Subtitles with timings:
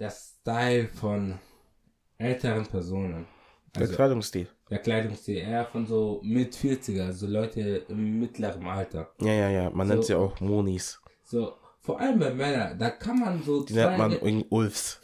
[0.00, 1.38] der Style von
[2.18, 3.26] älteren Personen.
[3.76, 4.48] Der Kleidungsstil.
[4.68, 9.12] Der Kleidungsstil, eher von so mit 40er, also Leute im mittleren Alter.
[9.20, 9.70] Ja, ja, ja.
[9.70, 9.92] Man So.
[9.94, 11.00] nennt sie auch Monis.
[11.24, 15.00] So, vor allem bei Männern, da kann man so Die nennt man irgendwie Ulfs.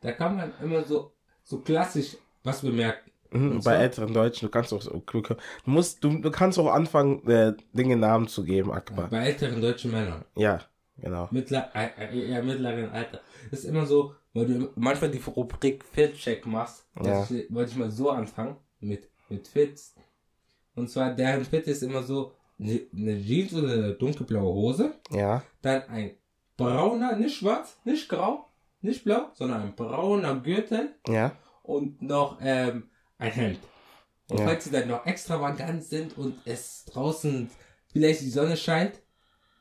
[0.00, 1.12] da kann man immer so,
[1.44, 3.10] so klassisch was bemerken.
[3.32, 5.22] Mhm, bei zwar- älteren Deutschen, du kannst auch so, du
[5.66, 9.08] musst, du, du kannst auch anfangen, äh, Dinge Namen zu geben, Akbar.
[9.08, 10.24] Bei älteren deutschen Männern.
[10.34, 10.58] Ja,
[10.98, 11.28] genau.
[11.30, 13.20] Mittler, äh, äh, eher mittleren Alter.
[13.52, 16.86] Das ist immer so, weil du manchmal die Rubrik Fit-Check machst.
[16.96, 17.02] Ja.
[17.02, 19.94] Das wollte ich mal so anfangen mit, mit Fits.
[20.74, 24.94] Und zwar, deren Fit ist immer so eine, eine Jeans oder eine dunkelblaue Hose.
[25.10, 26.12] Ja, Dann ein
[26.56, 28.46] brauner, nicht schwarz, nicht grau,
[28.80, 33.58] nicht blau, sondern ein brauner Gürtel ja, und noch ähm, ein Hemd.
[34.28, 34.44] Und Ja.
[34.46, 37.50] falls sie dann noch extravagant sind und es draußen
[37.92, 39.00] vielleicht die Sonne scheint,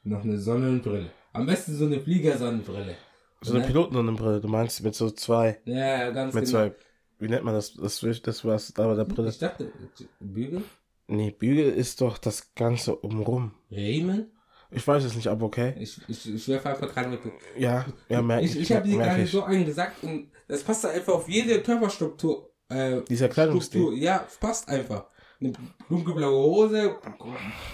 [0.03, 1.09] noch eine Sonnenbrille.
[1.33, 2.95] Am besten so eine Fliegersonnenbrille.
[3.41, 6.57] So eine Und Pilotensonnenbrille, du meinst mit so zwei, Ja, ja, ganz mit genau.
[6.57, 6.75] zwei,
[7.20, 9.30] wie nennt man das, das, das was da bei der Brille?
[9.30, 9.72] Ich dachte,
[10.19, 10.63] Bügel?
[11.08, 13.53] Nee, Bügel ist doch das Ganze umrum.
[13.72, 14.31] Riemen?
[14.72, 15.73] Ich weiß es nicht, aber okay.
[15.80, 17.19] Ich, ich, ich werfe einfach gerade mit.
[17.58, 19.31] Ja, ja, merke Ich, ich habe die merk gerade ich.
[19.31, 22.52] so eingesagt und das passt einfach auf jede Körperstruktur.
[22.69, 23.94] Äh, Dieser Kleidungsstil.
[23.97, 25.08] Ja, passt einfach.
[25.41, 25.53] Eine
[25.89, 26.95] dunkelblaue Hose,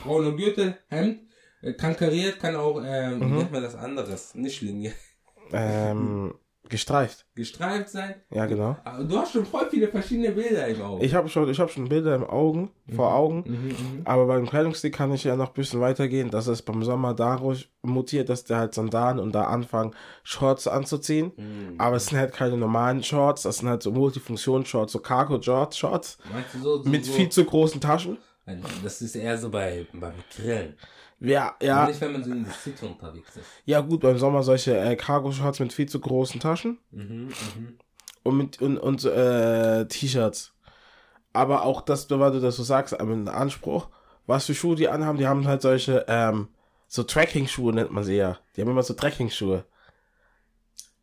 [0.03, 1.23] braune Gürtel, Hemd,
[1.61, 3.37] äh, kann kariert, kann auch, äh, wie Mhm.
[3.39, 4.33] nennt man das anderes?
[4.35, 4.93] Nicht Linie.
[5.55, 6.33] Ähm,
[6.69, 7.25] gestreift.
[7.35, 8.15] Gestreift sein.
[8.31, 8.75] Ja, genau.
[8.83, 11.05] Aber du hast schon voll viele verschiedene Bilder im Auge.
[11.05, 13.43] Ich habe schon, ich habe schon Bilder im Augen, vor Augen.
[13.45, 14.01] Mhm, mhm.
[14.05, 17.69] Aber beim Kleidungsstil kann ich ja noch ein bisschen weitergehen, dass es beim Sommer dadurch
[17.81, 21.31] mutiert, dass der halt Sandalen und da anfangen, Shorts anzuziehen.
[21.37, 21.75] Mhm.
[21.77, 26.53] Aber es sind halt keine normalen Shorts, das sind halt so Multifunktion-Shorts, so Cargo-Shorts Meinst
[26.53, 28.17] du so, so mit so, viel zu großen Taschen.
[28.83, 30.75] Das ist eher so bei, beim Grillen.
[31.19, 31.67] Ja, Ja.
[31.67, 33.45] ja, Nicht, wenn man so in der City unterwegs ist.
[33.65, 37.77] ja gut, beim Sommer solche äh, Cargo-Shorts mit viel zu großen Taschen Mhm, mhm.
[38.23, 40.53] und mit und, und äh, T-Shirts.
[41.33, 43.89] Aber auch das, weil du das so sagst, ein Anspruch,
[44.25, 46.47] was für Schuhe die anhaben, die haben halt solche, ähm,
[46.87, 48.37] so Trekking-Schuhe nennt man sie ja.
[48.55, 49.65] Die haben immer so Trekking-Schuhe.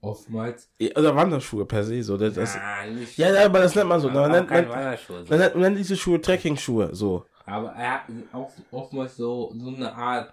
[0.00, 0.68] Oftmals.
[0.96, 2.16] Oder Wanderschuhe per se, so.
[2.16, 3.16] Das, das, ah, nicht.
[3.18, 4.08] ja, ja, aber das nennt man so.
[4.10, 7.24] Man nennt, man, man nennt diese Schuhe Trekking-Schuhe, so.
[7.46, 10.32] Aber er hat auch oftmals so, so eine Art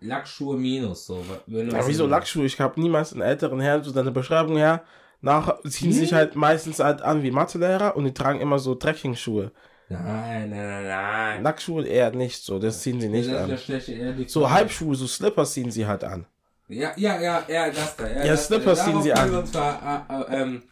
[0.00, 1.24] Lackschuhe minus, so.
[1.46, 2.44] Ja, wieso Lackschuhe?
[2.46, 4.82] Ich habe niemals einen älteren Herrn, so deine Beschreibung her,
[5.20, 9.52] nach, ziehen sich halt meistens halt an wie Mathelehrer und die tragen immer so Trekking-Schuhe.
[9.88, 11.42] Nein, nein, nein, nein.
[11.42, 13.58] Lackschuhe eher nicht so, das ziehen sie nicht das, an.
[13.58, 16.26] schlechte So Halbschuhe, so Slippers ziehen sie halt an.
[16.68, 18.08] Ja, ja, ja, ja, das da.
[18.08, 19.34] Ja, Ja, das, Slippers ziehen sie an.
[19.34, 20.62] uns zwar, äh, äh, ähm,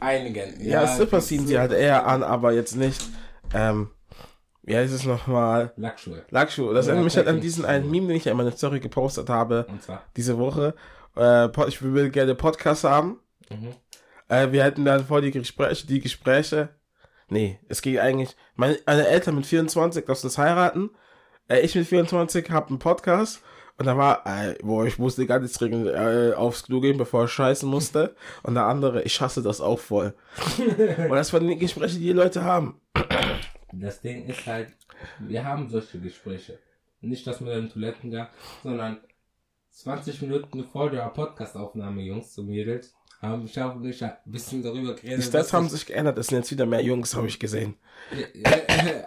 [0.00, 0.60] einigen.
[0.60, 3.02] Ja, Slippers ziehen sie halt eher an, aber jetzt nicht,
[3.54, 3.90] ähm,
[4.66, 5.72] wie heißt es nochmal?
[5.76, 6.24] Lackschuhe.
[6.30, 6.74] Lackschuhe.
[6.74, 9.28] Das erinnert mich halt an diesen einen Meme, den ich ja in meiner Story gepostet
[9.30, 10.02] habe, Und zwar.
[10.16, 10.74] diese Woche.
[11.16, 13.20] Äh, ich will gerne Podcast haben.
[13.48, 13.68] Mhm.
[14.28, 16.70] Äh, wir hatten dann vor die Gespräche, die Gespräche.
[17.28, 20.90] Nee, es ging eigentlich, meine, meine Eltern mit 24 lassen uns heiraten.
[21.48, 23.42] Äh, ich mit 24 habe einen Podcast.
[23.78, 27.30] Und da war, äh, wo ich musste ganz dringend äh, aufs Klo gehen, bevor ich
[27.30, 28.16] scheißen musste.
[28.42, 30.14] Und der andere, ich hasse das auch voll.
[30.58, 32.80] Und das waren die Gespräche, die die Leute haben.
[33.72, 34.72] Das Ding ist halt,
[35.18, 36.58] wir haben solche Gespräche.
[37.00, 38.32] Nicht, dass man dann Toiletten gab,
[38.62, 38.98] sondern
[39.70, 44.94] 20 Minuten vor der Podcastaufnahme, Jungs und Mädels, haben Schaf und ich ein bisschen darüber
[44.94, 45.18] geredet.
[45.18, 47.76] Die Stats haben ich- sich geändert, es sind jetzt wieder mehr Jungs, habe ich gesehen.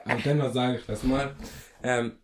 [0.05, 1.35] Aber dennoch sage ich das mal.
[1.83, 2.17] Ähm,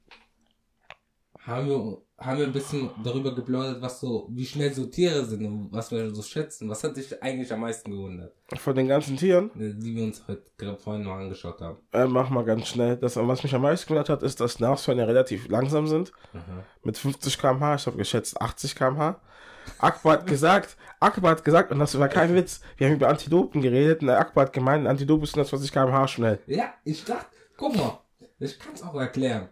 [1.40, 5.46] haben wir, haben wir ein bisschen darüber geplaudert, was so, wie schnell so Tiere sind
[5.46, 6.70] und was wir so schätzen.
[6.70, 10.44] Was hat dich eigentlich am meisten gewundert, Von den ganzen Tieren, die wir uns heute
[10.58, 11.78] gerade vorhin noch angeschaut haben?
[11.92, 12.96] äh, mach mal ganz schnell.
[12.96, 16.14] Das, was mich am meisten gewundert hat, ist, dass Nashörner relativ langsam sind.
[16.84, 19.20] Mit 50 km/h, ich habe geschätzt 80 km/h.
[19.80, 23.62] Akbar hat gesagt, Akbar hat gesagt, und das war kein Witz, wir haben über Antilopen
[23.62, 26.40] geredet und Akbar hat gemeint, ein Antilope ist 120 km/h schnell.
[26.48, 27.26] Ja, ich dachte,
[27.58, 28.00] guck mal,
[28.40, 29.50] ich kann es auch erklären.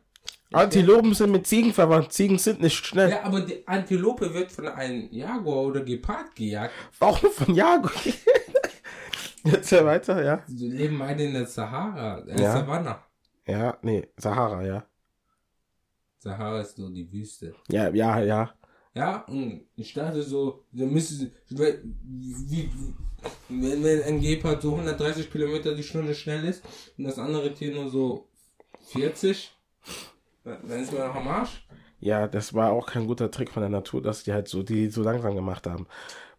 [0.53, 3.09] Antilopen sind mit Ziegen verwandt, Ziegen sind nicht schnell.
[3.09, 6.73] Ja, aber die Antilope wird von einem Jaguar oder Gepard gejagt.
[6.99, 7.91] Warum von Jaguar?
[9.43, 10.43] Jetzt ja weiter, ja.
[10.47, 12.53] Die leben beide in der Sahara, äh, Ja.
[12.53, 13.03] Savanna.
[13.45, 14.85] Ja, nee, Sahara, ja.
[16.19, 17.53] Sahara ist so die Wüste.
[17.69, 18.53] Ja, ja, ja.
[18.95, 21.57] Ja, und ich dachte so, da müsste, wie,
[22.47, 22.69] wie,
[23.49, 26.63] wenn, wenn ein Gepard so 130 Kilometer die Stunde schnell ist
[26.97, 28.29] und das andere Tier nur so
[28.91, 29.51] 40,
[30.43, 31.65] dann ist man noch am Arsch.
[31.99, 34.89] Ja, das war auch kein guter Trick von der Natur, dass die halt so, die
[34.89, 35.87] so langsam gemacht haben.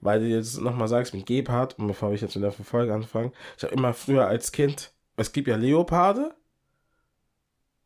[0.00, 3.32] Weil du jetzt nochmal sagst mit Gepard, und bevor ich jetzt mit der Folge anfange,
[3.56, 6.34] ich habe immer früher als Kind, es gibt ja Leoparde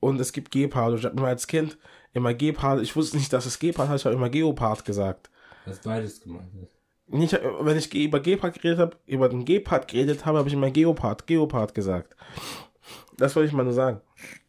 [0.00, 0.97] und es gibt Geparde.
[0.97, 1.79] Ich habe immer als Kind
[2.12, 5.31] immer Gepard, ich wusste nicht, dass es Gepard heißt, ich habe immer Geopard gesagt.
[5.65, 6.75] Das beides gemeint ist.
[7.06, 10.70] nicht, wenn ich über Gepard geredet habe, über den Gepard geredet habe, habe ich immer
[10.70, 12.17] Geopard, Geopard gesagt.
[13.17, 14.00] Das wollte ich mal nur sagen.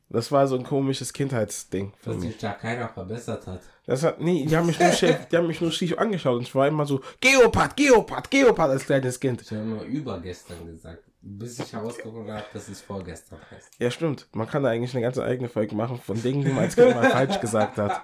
[0.10, 1.94] Das war so ein komisches Kindheitsding.
[2.04, 3.62] Dass sich da keiner verbessert hat.
[3.86, 6.44] Das hat, nee, die haben mich nur schief, die haben mich nur schief angeschaut und
[6.44, 9.42] ich war immer so, Geopard, Geopard, Geopard als kleines Kind.
[9.42, 13.70] Ich habe immer übergestern gesagt, bis ich herausgefunden habe, dass es vorgestern heißt.
[13.78, 14.28] Ja, stimmt.
[14.34, 16.96] Man kann da eigentlich eine ganze eigene Folge machen von Dingen, die man als Kind
[16.96, 18.02] mal falsch gesagt hat.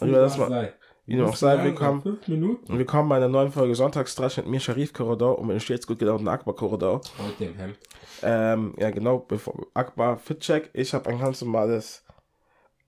[0.00, 0.72] Und über das mal,
[1.08, 2.02] wie dem auch sei, willkommen.
[2.02, 5.86] Und willkommen bei einer neuen Folge Sonntagstrash mit mir, Sharif Korridor und mit dem stets
[5.86, 7.00] gut gelaunten Akbar Korridor.
[7.18, 7.78] Heute im Hemd.
[8.22, 10.68] Ähm, ja, genau, bevor Akbar Fitcheck.
[10.74, 12.04] Ich habe ein ganz normales.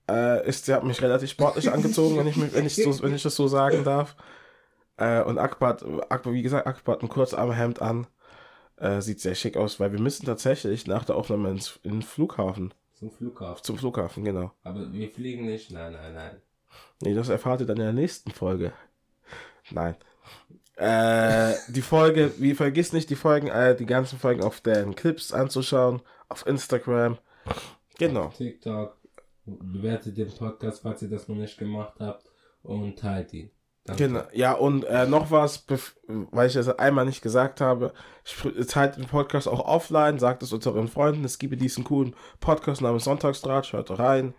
[0.09, 3.15] Äh, ist, sie hat mich relativ sportlich angezogen, wenn ich, mich, wenn, ich so, wenn
[3.15, 4.15] ich das so sagen darf.
[4.97, 8.07] Äh, und Akbar, hat- Akbar, wie gesagt, Akbar hat ein Kurzarmhemd an.
[8.77, 12.01] Äh, sieht sehr schick aus, weil wir müssen tatsächlich nach der Aufnahme ins, in den
[12.01, 12.73] Flughafen.
[12.93, 13.63] Zum Flughafen.
[13.63, 14.51] Zum Flughafen, genau.
[14.63, 15.71] Aber wir fliegen nicht.
[15.71, 16.41] Nein, nein, nein.
[17.01, 18.73] Nee, das erfahrt ihr dann in der nächsten Folge.
[19.71, 19.95] Nein.
[20.75, 25.31] Äh, die Folge, wie vergiss nicht, die Folgen, äh, die ganzen Folgen auf den Clips
[25.31, 27.17] anzuschauen, auf Instagram.
[27.99, 28.29] Genau.
[28.29, 28.97] TikTok.
[29.45, 32.25] Bewertet den Podcast, falls ihr das noch nicht gemacht habt.
[32.63, 33.51] Und teilt ihn.
[33.85, 34.07] Danke.
[34.07, 34.23] Genau.
[34.33, 35.65] Ja, und äh, noch was,
[36.07, 37.93] weil ich das einmal nicht gesagt habe.
[38.67, 41.25] Teilt den Podcast auch offline, sagt es unseren Freunden.
[41.25, 44.35] Es gibt diesen coolen Podcast namens Sonntagsdraht, hört rein.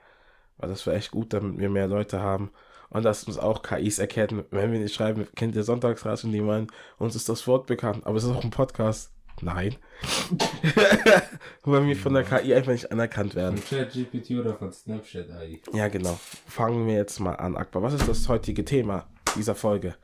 [0.59, 2.51] Weil das wäre echt gut, damit wir mehr Leute haben.
[2.91, 6.67] Und dass uns auch KIs erkennen, wenn wir nicht schreiben, kennt ihr die meinen,
[6.99, 8.07] uns ist das Wort bekannt.
[8.07, 9.13] Aber es ist auch ein Podcast.
[9.41, 9.77] Nein.
[11.65, 13.57] weil wir von der KI einfach nicht anerkannt werden.
[13.57, 15.61] Von ChatGPT oder von Snapchat AI.
[15.73, 16.19] Ja, genau.
[16.47, 17.83] Fangen wir jetzt mal an, Akbar.
[17.83, 19.97] Was ist das heutige Thema dieser Folge?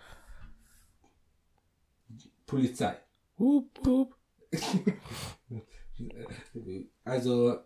[2.47, 2.97] Polizei.
[3.39, 4.15] Hup, hup.
[7.05, 7.57] Also,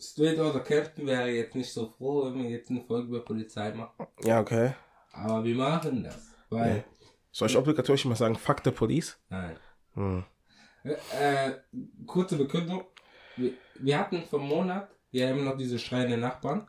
[0.00, 3.72] Straight Outta Captain wäre jetzt nicht so froh, wenn wir jetzt eine Folge über Polizei
[3.72, 4.06] machen.
[4.22, 4.72] Ja, okay.
[5.12, 6.30] Aber wir machen das.
[6.48, 6.84] Weil,
[7.32, 9.18] Soll ich obligatorisch mal sagen, fuck the police?
[9.28, 9.56] nein.
[9.94, 10.24] Hm.
[10.84, 11.52] Äh, äh,
[12.06, 12.84] kurze Bekündung.
[13.36, 16.68] Wir, wir hatten einem Monat, wir haben noch diese schreienden Nachbarn.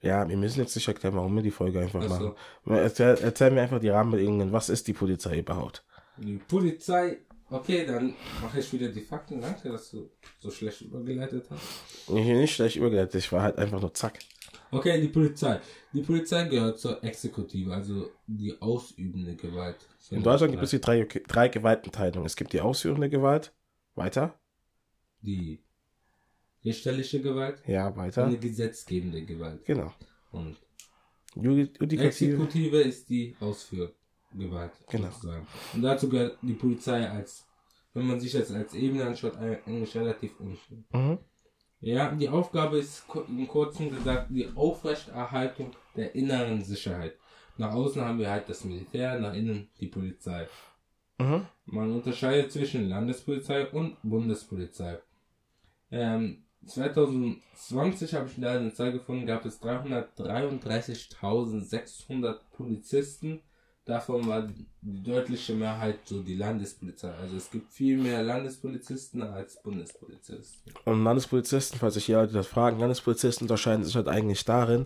[0.00, 2.36] Ja, wir müssen jetzt nicht erklären, warum wir die Folge einfach Ach so.
[2.66, 2.78] machen.
[2.78, 4.52] Erzähl, erzähl mir einfach die Rahmenbedingungen.
[4.52, 5.84] Was ist die Polizei überhaupt?
[6.18, 7.18] Die Polizei,
[7.50, 9.40] okay, dann mache ich wieder die Fakten.
[9.40, 10.10] Danke, dass du
[10.40, 11.62] so schlecht übergeleitet hast.
[12.08, 14.18] Ich bin nicht schlecht übergeleitet, ich war halt einfach nur zack.
[14.70, 15.60] Okay, die Polizei.
[15.92, 19.76] Die Polizei gehört zur Exekutive, also die ausübende Gewalt.
[20.10, 22.26] In Deutschland gibt es die drei, drei Gewaltenteilungen.
[22.26, 23.52] Es gibt die ausführende Gewalt.
[23.94, 24.38] Weiter?
[25.20, 25.60] die
[26.64, 28.28] richterliche Gewalt Ja, und weiter.
[28.28, 29.64] die gesetzgebende Gewalt.
[29.64, 29.92] Genau.
[30.30, 30.56] Und
[31.34, 32.04] Judikative.
[32.04, 33.36] Exekutive ist die
[34.28, 34.72] Ausführgewalt.
[34.88, 35.10] Genau.
[35.10, 35.46] Sozusagen.
[35.74, 37.46] Und dazu gehört die Polizei als,
[37.94, 40.84] wenn man sich das als Ebene anschaut, eigentlich relativ unten.
[40.92, 41.18] Mhm.
[41.80, 47.14] Ja, die Aufgabe ist im Kurzen gesagt die Aufrechterhaltung der inneren Sicherheit.
[47.56, 50.48] Nach außen haben wir halt das Militär, nach innen die Polizei.
[51.18, 51.46] Mhm.
[51.66, 54.98] Man unterscheidet zwischen Landespolizei und Bundespolizei.
[55.90, 63.42] Ähm, 2020 habe ich da eine Zahl gefunden, gab es 333.600 Polizisten.
[63.88, 64.42] Davon war
[64.82, 67.10] die deutliche Mehrheit so die Landespolizei.
[67.10, 70.74] Also es gibt viel mehr Landespolizisten als Bundespolizisten.
[70.84, 74.84] Und Landespolizisten, falls sich die Leute das fragen, Landespolizisten unterscheiden sich halt eigentlich darin,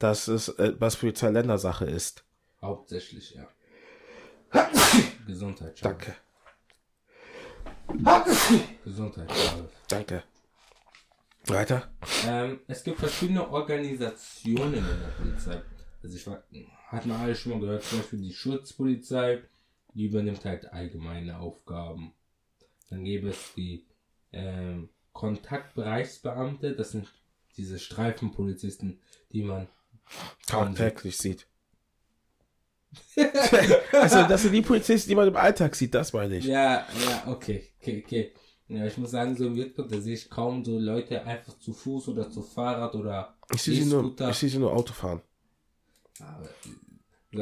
[0.00, 2.24] dass es äh, was Polizei Ländersache ist.
[2.60, 3.48] Hauptsächlich, ja.
[5.28, 5.78] Gesundheit.
[5.78, 5.88] schau.
[5.88, 6.16] Danke.
[8.84, 9.30] Gesundheit.
[9.32, 9.68] schau.
[9.86, 10.24] Danke.
[11.46, 11.88] Weiter?
[12.26, 15.62] Ähm, es gibt verschiedene Organisationen in der Polizei.
[16.02, 16.42] Also ich war,
[16.88, 19.42] hat man alle schon mal gehört, zum Beispiel die Schutzpolizei,
[19.94, 22.12] die übernimmt halt allgemeine Aufgaben.
[22.88, 23.86] Dann gäbe es die
[24.32, 27.08] ähm, Kontaktbereichsbeamte, das sind
[27.56, 29.00] diese Streifenpolizisten,
[29.32, 29.68] die man
[30.46, 31.46] Tagtäglich sieht.
[33.92, 36.44] also, das sind die Polizisten, die man im Alltag sieht, das meine ich.
[36.44, 38.32] Ja, ja, okay, okay, okay.
[38.66, 41.72] Ja, ich muss sagen, so im Wirkung, da sehe ich kaum so Leute einfach zu
[41.72, 45.22] Fuß oder zu Fahrrad oder Ich sehe sie, nur, ich sehe sie nur Auto fahren.
[46.22, 46.48] Aber,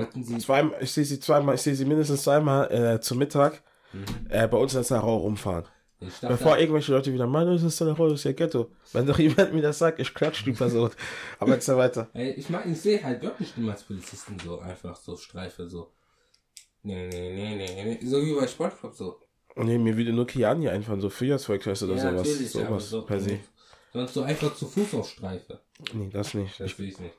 [0.03, 3.63] äh, sie Zweimal, ich sehe sie zweimal, ich sehe sie mindestens zweimal äh, zum Mittag
[4.29, 5.65] äh, bei uns in Sarau rumfahren.
[6.01, 8.71] Dachte, Bevor irgendwelche Leute wieder meinen, das ist Sarau, das ist ja Ghetto.
[8.93, 10.91] Wenn doch jemand mir das sagt, ich klatsch die Person.
[11.41, 12.09] Aber jetzt weiter.
[12.13, 15.93] Ey, ich meine, ich sehe halt wirklich niemals Polizisten so einfach so Streife so.
[16.85, 18.07] Nee, nee, nee, nee, nee.
[18.07, 19.21] So wie bei Sportclub so.
[19.57, 22.29] Nee, mir würde nur Kiani einfallen, so Feuerzeugfest oder ja, sowas.
[22.29, 23.41] natürlich, Sowas so, per se.
[23.93, 25.61] Sonst so einfach zu Fuß auf Streife.
[25.95, 26.61] Nee, das nicht.
[26.61, 27.15] Das will ich nicht.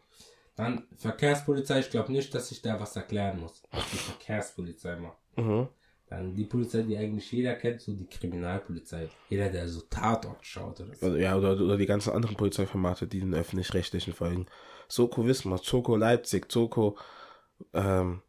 [0.60, 5.18] Dann Verkehrspolizei, ich glaube nicht, dass ich da was erklären muss, was die Verkehrspolizei macht.
[5.38, 5.70] Mhm.
[6.10, 9.08] Dann die Polizei, die eigentlich jeder kennt, so die Kriminalpolizei.
[9.30, 11.06] Jeder, der so Tatort schaut oder so.
[11.06, 14.48] Also, ja, oder, oder die ganzen anderen Polizeiformate, die den öffentlich-rechtlichen folgen.
[14.90, 16.98] Soko Wismar, Zoko Leipzig, Zoko,
[17.74, 18.22] ähm,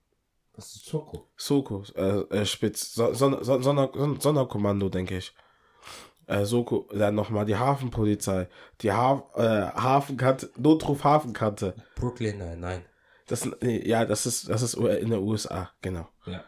[0.54, 1.26] Was ist Soko?
[1.36, 5.34] Soko, äh, äh Spitz, so, Sonder, Sonder, Sonderkommando, denke ich.
[6.30, 8.48] Äh, Soko, dann nochmal die Hafenpolizei,
[8.82, 11.74] die Haf, äh, Hafenkante, Notruf Hafenkante.
[11.96, 12.84] Brooklyn, nein, nein.
[13.26, 16.08] Das, nee, ja, das ist, das ist in der USA, genau.
[16.26, 16.44] Ja.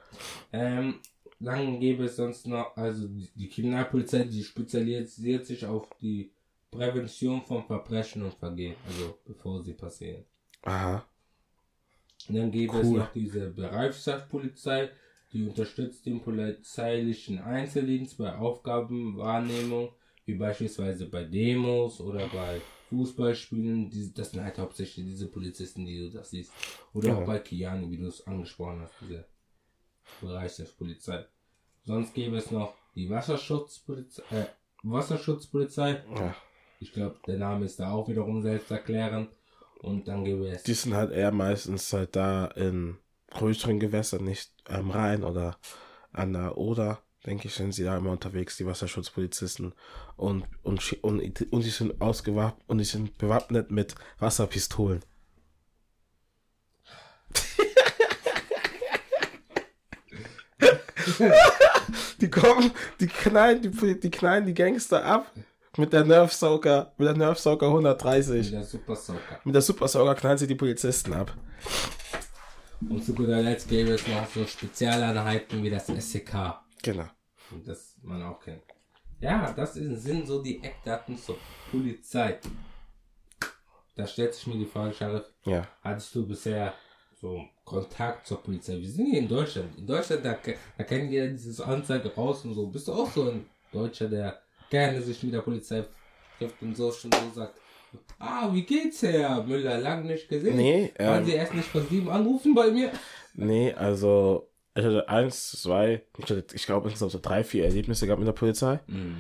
[0.53, 1.01] Ähm,
[1.41, 6.31] dann gäbe es sonst noch, also die Kriminalpolizei, die spezialisiert sich auf die
[6.71, 10.25] Prävention von Verbrechen und Vergehen, also bevor sie passieren.
[10.63, 11.05] Aha.
[12.29, 12.83] Und dann gäbe cool.
[12.83, 14.91] es noch diese Bereitschaftspolizei,
[15.33, 19.91] die unterstützt den polizeilichen Einzeldienst bei Aufgabenwahrnehmung,
[20.27, 22.61] wie beispielsweise bei Demos oder bei
[22.91, 24.13] Fußballspielen.
[24.15, 26.53] das sind halt hauptsächlich diese Polizisten, die du das siehst.
[26.93, 27.17] Oder ja.
[27.17, 29.25] auch bei Kiani, wie du es angesprochen hast, diese
[30.21, 31.25] Bereichspolizei.
[31.85, 34.45] Sonst gäbe es noch die Wasserschutzpolizei, äh,
[34.83, 36.05] Wasserschutzpolizei.
[36.15, 36.37] Ja.
[36.81, 39.31] Ich glaube, der Name ist da auch wiederum selbsterklärend.
[39.81, 40.63] Und dann gäbe es.
[40.63, 42.99] Die sind halt eher meistens halt da in
[43.33, 45.57] größeren Gewässern, nicht am Rhein oder
[46.13, 49.75] an der Oder, denke ich, sind sie da immer unterwegs, die Wasserschutzpolizisten.
[50.17, 55.05] Und, und, und, und die sind ausgewappnet und die sind bewaffnet mit Wasserpistolen.
[62.21, 62.71] die kommen,
[63.01, 65.33] die knallen die, die knallen die Gangster ab
[65.77, 68.45] mit der Nerfsauger, mit der Nerfsauger 130.
[68.45, 69.41] Mit der Super Sauger.
[69.45, 71.35] Mit der Super Sauger knallen sie die Polizisten ab.
[72.89, 76.55] Und zu guter Letzt gäbe es noch so Spezialeinheiten wie das SEK.
[76.83, 77.07] Genau.
[77.65, 78.63] Das man auch kennt.
[79.21, 81.37] Ja, das sind so die Eckdaten zur
[81.71, 82.39] Polizei.
[83.95, 85.33] Da stellt sich mir die Frage, Sheriff.
[85.45, 85.67] Ja.
[85.83, 86.75] Hattest du bisher
[87.21, 88.79] so Kontakt zur Polizei?
[88.79, 89.79] Wir sind hier in Deutschland.
[89.79, 90.37] In Deutschland, da,
[90.79, 92.67] da kennt jeder dieses Anzeige raus und so.
[92.67, 95.85] Bist du auch so ein Deutscher, der gerne sich mit der Polizei
[96.39, 97.55] trifft und so schon so sagt,
[98.19, 99.79] ah, wie geht's, Herr Müller?
[99.79, 100.57] Lang nicht gesehen.
[100.57, 102.93] Nee, ähm, Waren Sie erst nicht von sieben anrufen bei mir?
[103.35, 108.07] Nee, also ich hatte eins, zwei, ich, hatte, ich glaube insgesamt so drei, vier Erlebnisse
[108.07, 108.81] gehabt mit der Polizei.
[108.87, 109.17] Mhm,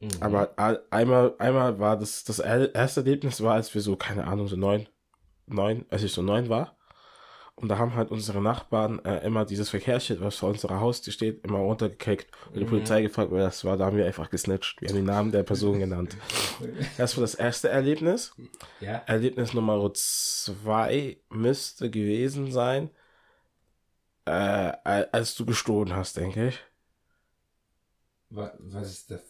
[0.00, 0.08] mh.
[0.20, 0.54] Aber
[0.90, 4.86] einmal, einmal war das, das erste Erlebnis war, als wir so, keine Ahnung, so neun,
[5.46, 6.76] neun, als ich so neun war.
[7.56, 11.44] Und da haben halt unsere Nachbarn äh, immer dieses Verkehrsschild, was vor unserer Haustür steht,
[11.44, 12.68] immer runtergekickt und die mhm.
[12.68, 13.76] Polizei gefragt, wer das war.
[13.76, 14.80] Da haben wir einfach gesnitcht.
[14.80, 16.16] Wir haben den Namen der Person genannt.
[16.96, 18.34] Das war das erste Erlebnis.
[18.80, 19.02] Ja.
[19.06, 22.90] Erlebnis Nummer zwei müsste gewesen sein,
[24.24, 24.30] äh,
[25.12, 26.60] als du gestohlen hast, denke ich.
[28.30, 29.22] Was ist das?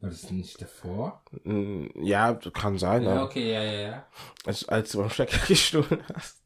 [0.00, 1.22] War das nicht davor?
[2.02, 3.04] Ja, kann sein.
[3.04, 4.06] Ja, okay, ja, ja, ja.
[4.44, 6.42] Als, als du beim Stecker gestohlen hast.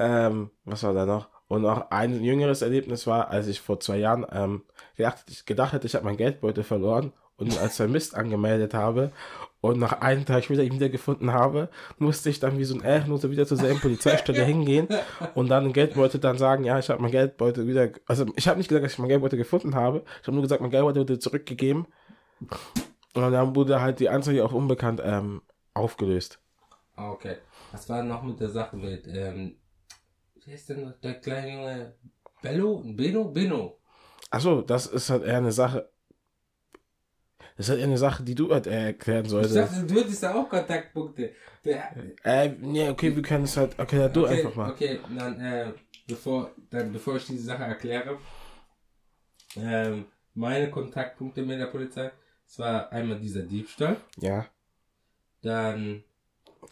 [0.00, 1.28] Ähm, was war da noch?
[1.46, 4.62] Und noch ein jüngeres Erlebnis war, als ich vor zwei Jahren ähm,
[4.96, 9.12] gedacht, gedacht hätte, ich habe mein Geldbeutel verloren und als Vermisst angemeldet habe
[9.60, 13.30] und nach einem Tag wieder ihn wiedergefunden habe, musste ich dann wie so ein Ehrenloser
[13.30, 14.88] wieder zur selben Polizeistelle hingehen
[15.34, 18.56] und dann den Geldbeutel dann sagen, ja, ich habe mein Geldbeutel wieder, also ich habe
[18.56, 21.18] nicht gesagt, dass ich mein Geldbeutel gefunden habe, ich habe nur gesagt, mein Geldbeutel wurde
[21.18, 21.86] zurückgegeben
[23.14, 25.42] und dann wurde halt die Anzeige auch unbekannt ähm,
[25.74, 26.40] aufgelöst.
[26.96, 27.36] Okay.
[27.72, 29.56] Was war noch mit der Sache mit, ähm,
[30.50, 31.94] wie heißt denn der kleine Junge?
[32.42, 32.82] Bello?
[32.84, 33.30] Beno?
[33.30, 33.78] Beno.
[34.30, 35.88] Achso, das ist halt eher eine Sache.
[37.56, 39.54] Das ist halt eher eine Sache, die du halt erklären solltest.
[39.54, 41.32] Ich dachte, du hättest da auch Kontaktpunkte.
[41.64, 44.70] Der, äh, nee, okay, wir können es halt, okay, du okay, einfach mal.
[44.72, 45.72] Okay, dann, äh,
[46.08, 48.18] bevor, dann, bevor ich diese Sache erkläre,
[49.54, 52.10] ähm, meine Kontaktpunkte mit der Polizei,
[52.44, 53.98] es war einmal dieser Diebstahl.
[54.18, 54.46] Ja.
[55.42, 56.02] Dann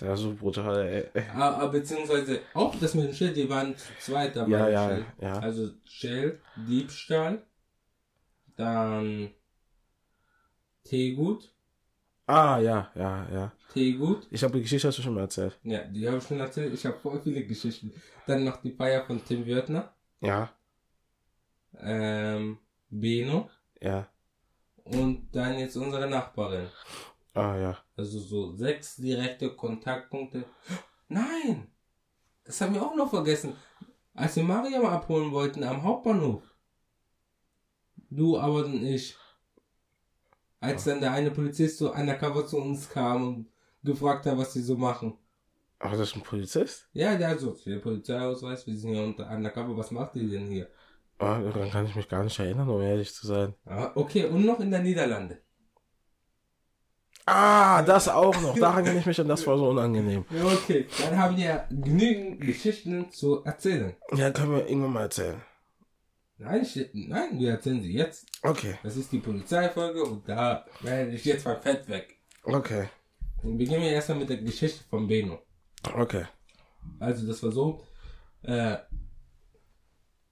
[0.01, 1.23] ja, so brutal, ey.
[1.35, 4.51] Ah, ah, beziehungsweise auch das mit dem Schild, die waren zu zweit dabei.
[4.51, 5.39] Ja, ja, ja.
[5.39, 7.43] Also Schild, Diebstahl,
[8.57, 9.31] dann
[10.85, 11.53] Teegut.
[12.27, 13.53] Ah, ja, ja, ja.
[13.73, 14.27] Teegut.
[14.31, 15.59] Ich habe die Geschichte hast du schon mal erzählt.
[15.63, 16.75] Ja, die habe ich schon erzählt.
[16.75, 17.93] Ich habe voll viele Geschichten.
[18.27, 19.93] Dann noch die Feier von Tim Wörtner.
[20.21, 20.51] Ja.
[21.81, 22.59] Ähm,
[22.91, 23.51] Beno.
[23.81, 24.09] Ja.
[24.85, 26.69] Und dann jetzt unsere Nachbarin.
[27.39, 27.79] Ah, ja.
[27.97, 30.45] Also so sechs direkte Kontaktpunkte.
[31.09, 31.69] Nein!
[32.45, 33.55] Das haben wir auch noch vergessen.
[34.15, 36.43] Als wir Mariam abholen wollten am Hauptbahnhof.
[38.11, 39.17] Du aber nicht.
[40.61, 43.53] Als dann der eine Polizist so undercover zu uns kam und
[43.85, 45.17] gefragt hat, was sie so machen.
[45.79, 46.89] Ach, das ist ein Polizist?
[46.93, 50.49] Ja, der hat so viel Polizeiausweis, wir sind hier unter undercover, was macht die denn
[50.49, 50.69] hier?
[51.19, 53.55] Ah, dann kann ich mich gar nicht erinnern, um ehrlich zu sein.
[53.65, 55.41] Ah, okay, und noch in der Niederlande.
[57.31, 58.59] Ah, das auch noch.
[58.59, 60.25] Daran kann ich mich an, das war so unangenehm.
[60.31, 60.87] Okay.
[61.03, 63.95] Dann haben wir genügend Geschichten zu erzählen.
[64.15, 65.41] Ja, können wir irgendwann mal erzählen.
[66.39, 68.27] Nein, ich, nein, wir erzählen sie jetzt.
[68.43, 68.79] Okay.
[68.83, 72.17] Das ist die Polizeifolge und da werde ich jetzt mein Fett weg.
[72.45, 72.89] Okay.
[73.43, 75.41] Dann beginnen wir erstmal mit der Geschichte von Beno.
[75.95, 76.25] Okay.
[77.01, 77.85] Also, das war so,
[78.43, 78.77] äh,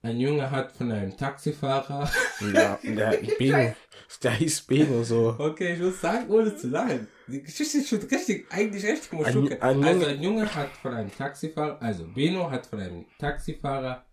[0.02, 2.08] ein Junge hat von einem Taxifahrer.
[2.54, 3.74] Ja, der Beno.
[4.22, 5.34] Der hieß Beno so.
[5.38, 7.08] Okay, ich muss sagen, ohne zu lachen.
[7.26, 9.60] Die Geschichte ist schon richtig, eigentlich echt Ein- Muschuke.
[9.62, 14.04] ein Junge- Also ein Junge hat von einem Taxifahrer, also Beno hat von einem Taxifahrer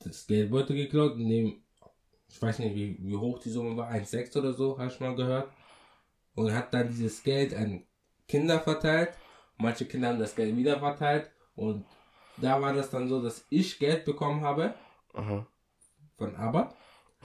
[0.00, 1.62] das Geldbeutel geklaut, in dem,
[2.28, 5.14] ich weiß nicht, wie, wie hoch die Summe war, 1,6 oder so, habe ich mal
[5.14, 5.50] gehört.
[6.34, 7.82] Und hat dann dieses Geld an
[8.28, 9.10] Kinder verteilt.
[9.58, 11.30] Manche Kinder haben das Geld wieder verteilt.
[11.54, 11.86] Und
[12.36, 14.74] da war das dann so, dass ich Geld bekommen habe
[15.14, 15.46] Aha,
[16.18, 16.74] von Abbott.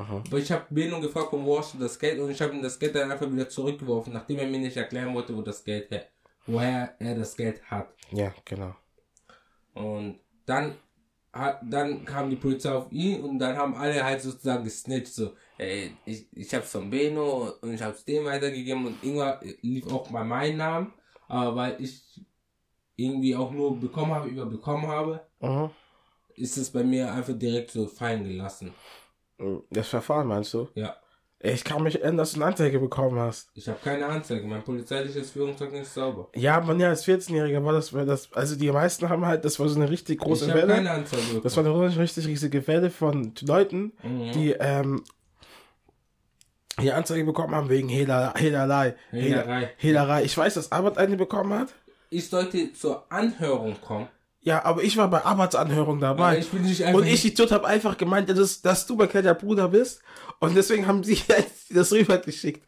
[0.02, 0.24] Aha.
[0.28, 2.20] Aber ich habe Beno gefragt, wo hast du das Geld?
[2.20, 5.14] Und ich habe ihm das Geld dann einfach wieder zurückgeworfen, nachdem er mir nicht erklären
[5.14, 6.08] wollte, wo das Geld her,
[6.46, 7.94] woher er das Geld hat.
[8.12, 8.76] Ja, genau.
[9.74, 10.76] Und dann
[11.34, 15.34] hat, dann kam die Polizei auf ihn und dann haben alle halt sozusagen gesnitcht, so,
[15.58, 20.10] ey, ich, ich hab's von Beno und ich hab's dem weitergegeben und Ingwer lief auch
[20.12, 20.94] bei meinem Namen,
[21.28, 22.22] aber weil ich
[22.98, 25.72] irgendwie auch nur bekommen habe, über bekommen habe, Aha.
[26.36, 28.74] ist es bei mir einfach direkt so fallen gelassen.
[29.70, 30.68] Das Verfahren meinst du?
[30.76, 30.96] Ja.
[31.44, 33.50] Ich kann mich erinnern, dass du eine Anzeige bekommen hast.
[33.56, 36.30] Ich habe keine Anzeige, mein polizeiliches Führungszeugnis ist sauber.
[36.36, 39.60] Ja, man, ja, als 14-Jähriger war das, war das, also die meisten haben halt, das
[39.60, 40.74] war so eine richtig große ich habe Welle.
[40.76, 41.42] keine Anzeige bekommen.
[41.44, 44.32] Das war eine richtig riesige Welle von Leuten, Mhm.
[44.34, 45.04] die, ähm,
[46.80, 48.96] die Anzeige bekommen haben wegen Hehler, Hehlerei.
[49.12, 49.72] Hehlerei.
[49.78, 50.24] Hehlerei.
[50.24, 51.70] Ich weiß, dass Arbeit eine bekommen hat.
[52.12, 54.08] ich sollte zur Anhörung kommen.
[54.44, 56.38] Ja, aber ich war bei Arbeitsanhörung Aber dabei.
[56.40, 56.82] ich bin nicht.
[56.84, 60.02] Und ich, Idiot, habe einfach gemeint, dass, dass du mein kleiner Bruder bist.
[60.40, 61.22] Und deswegen haben sie
[61.70, 62.68] das rübergeschickt.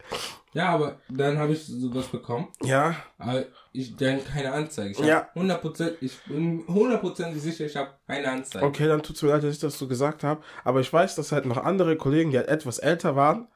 [0.52, 2.46] ja, aber dann habe ich sowas bekommen.
[2.62, 4.90] Ja, Aber ich dann keine Anzeige.
[4.92, 5.28] Ich Ja.
[5.34, 8.64] hab 100%, ich bin hundertprozentig sicher, ich habe keine Anzeige.
[8.64, 10.42] okay, dann tut's mir leid, dass ich das so gesagt habe.
[10.62, 13.48] Aber ich weiß, dass halt noch andere Kollegen, die halt etwas älter waren,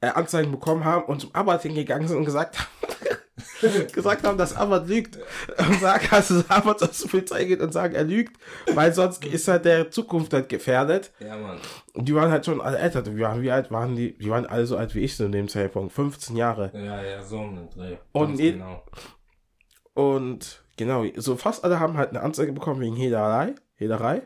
[0.00, 2.68] äh, Anzeigen bekommen haben und zum Arbeit hingegangen sind und gesagt haben,
[3.92, 5.18] gesagt haben, dass Arbeit lügt.
[5.58, 8.36] Und sagen, also Arbeit zur Polizei geht und sagen, er lügt,
[8.74, 11.12] weil sonst ist halt der Zukunft halt gefährdet.
[11.20, 11.58] Ja, Mann.
[11.92, 13.02] Und die waren halt schon alle älter.
[13.02, 14.16] Die waren, wie alt waren die?
[14.18, 15.92] Die waren alle so alt wie ich so in dem Zeitpunkt.
[15.92, 16.70] 15 Jahre.
[16.74, 17.96] Ja, ja, so ein Dreh.
[18.12, 18.82] Und genau.
[19.94, 23.54] Und genau, so fast alle haben halt eine Anzeige bekommen wegen Hehlerei.
[23.74, 24.22] Hehlerei.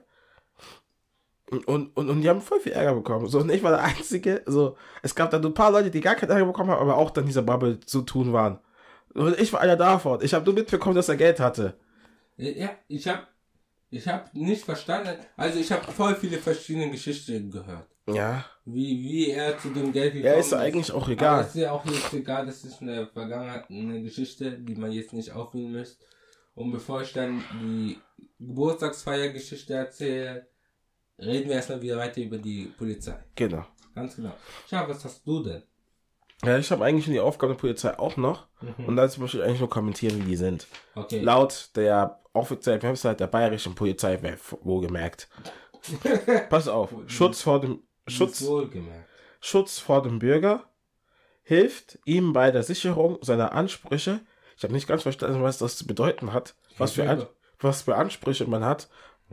[1.51, 3.27] Und, und, und, die haben voll viel Ärger bekommen.
[3.27, 4.43] So, und ich war der Einzige.
[4.45, 7.11] So, es gab dann ein paar Leute, die gar keinen Ärger bekommen haben, aber auch
[7.11, 8.59] dann dieser Bubble zu tun waren.
[9.15, 10.21] Und ich war einer davon.
[10.23, 11.75] Ich habe nur mitbekommen, dass er Geld hatte.
[12.37, 13.27] Ja, ich habe
[13.91, 15.17] ich hab nicht verstanden.
[15.37, 17.87] Also, ich habe voll viele verschiedene Geschichten gehört.
[18.07, 18.45] Ja.
[18.65, 21.45] Wie, wie er zu dem Geld gekommen Ja, ist ja eigentlich auch Aber egal.
[21.45, 25.33] ist ja auch jetzt egal, das ist eine Vergangenheit, eine Geschichte, die man jetzt nicht
[25.33, 26.05] aufnehmen müsste.
[26.55, 27.99] Und bevor ich dann die
[28.39, 30.47] Geburtstagsfeiergeschichte erzähle,
[31.19, 33.17] reden wir erstmal wieder weiter über die Polizei.
[33.35, 33.65] Genau.
[33.95, 34.35] Ganz genau.
[34.69, 35.63] Schau, was hast du denn?
[36.45, 38.47] Ja, ich habe eigentlich schon die Aufgaben der Polizei auch noch.
[38.87, 40.67] Und dazu möchte ich eigentlich nur kommentieren, wie die sind.
[40.95, 41.21] Okay.
[41.21, 44.19] Laut der offiziellen Website der bayerischen Polizei,
[44.63, 45.29] wohlgemerkt.
[46.51, 46.91] Pass auf.
[47.07, 48.45] Schutz vor dem, Schutz.
[49.41, 50.65] Schutz vor dem Bürger
[51.43, 54.21] hilft ihm bei der Sicherung seiner Ansprüche.
[54.57, 56.55] Ich habe nicht ganz verstanden, was das zu bedeuten hat.
[56.77, 57.27] Was für, An
[57.61, 58.89] was für Ansprüche man hat.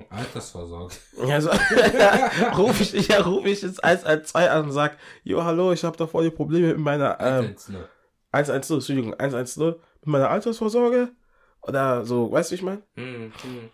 [0.09, 0.95] Altersvorsorge.
[1.29, 1.49] Also
[2.57, 6.07] rufe ich, ja, ruf ich jetzt 112 an und sag, jo, hallo, ich habe da
[6.07, 7.87] voll die Probleme mit meiner, ähm, Jetzt nur.
[8.31, 9.77] 110, Entschuldigung, 110, mit
[10.07, 11.11] meiner Altersvorsorge.
[11.61, 12.83] Oder so, weißt du, wie ich meine?
[12.95, 13.69] Hm, hm.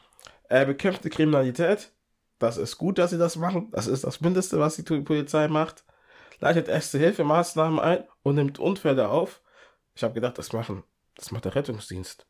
[0.47, 1.91] Er bekämpft die Kriminalität.
[2.39, 3.69] Das ist gut, dass sie das machen.
[3.71, 5.83] Das ist das Mindeste, was die Polizei macht.
[6.39, 9.41] Leitet erste Hilfemaßnahmen ein und nimmt Unfälle auf.
[9.95, 10.83] Ich habe gedacht, das machen,
[11.15, 12.25] das macht der Rettungsdienst.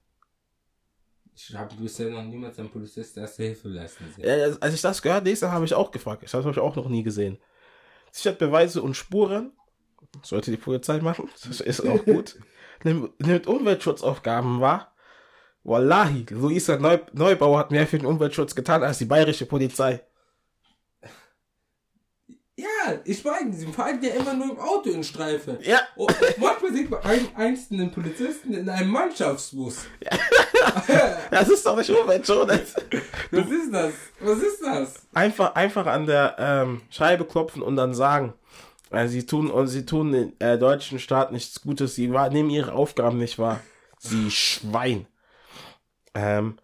[1.35, 4.25] Ich habe bisher noch niemals einen Polizist erste Hilfe leisten sehen.
[4.25, 6.23] Ja, als ich das gehört habe, habe ich auch gefragt.
[6.23, 7.37] Das habe ich auch noch nie gesehen.
[8.11, 9.53] Sichert Beweise und Spuren.
[10.23, 11.29] Sollte die Polizei machen.
[11.47, 12.37] Das ist auch gut.
[12.83, 14.93] nimmt, nimmt Umweltschutzaufgaben wahr.
[15.63, 20.01] Wallahi, Luisa Neu Neubauer hat mehr für den Umweltschutz getan als die bayerische Polizei.
[22.57, 25.57] Ja, ich meine, sie fahren ja immer nur im Auto in Streife.
[25.63, 29.85] Ja, Oh, manchmal sieht man einen einzelnen Polizisten in einem Mannschaftsbus.
[31.31, 32.75] das ist doch nicht Umweltschutz.
[33.31, 33.93] Was ist das?
[34.19, 34.93] Was ist das?
[35.13, 38.33] Einfach, einfach an der ähm, Scheibe klopfen und dann sagen,
[38.91, 42.49] äh, sie tun und sie tun den äh, deutschen Staat nichts Gutes, sie wahr, nehmen
[42.49, 43.61] ihre Aufgaben nicht wahr.
[43.97, 45.07] Sie Schwein.
[46.13, 46.57] Ähm,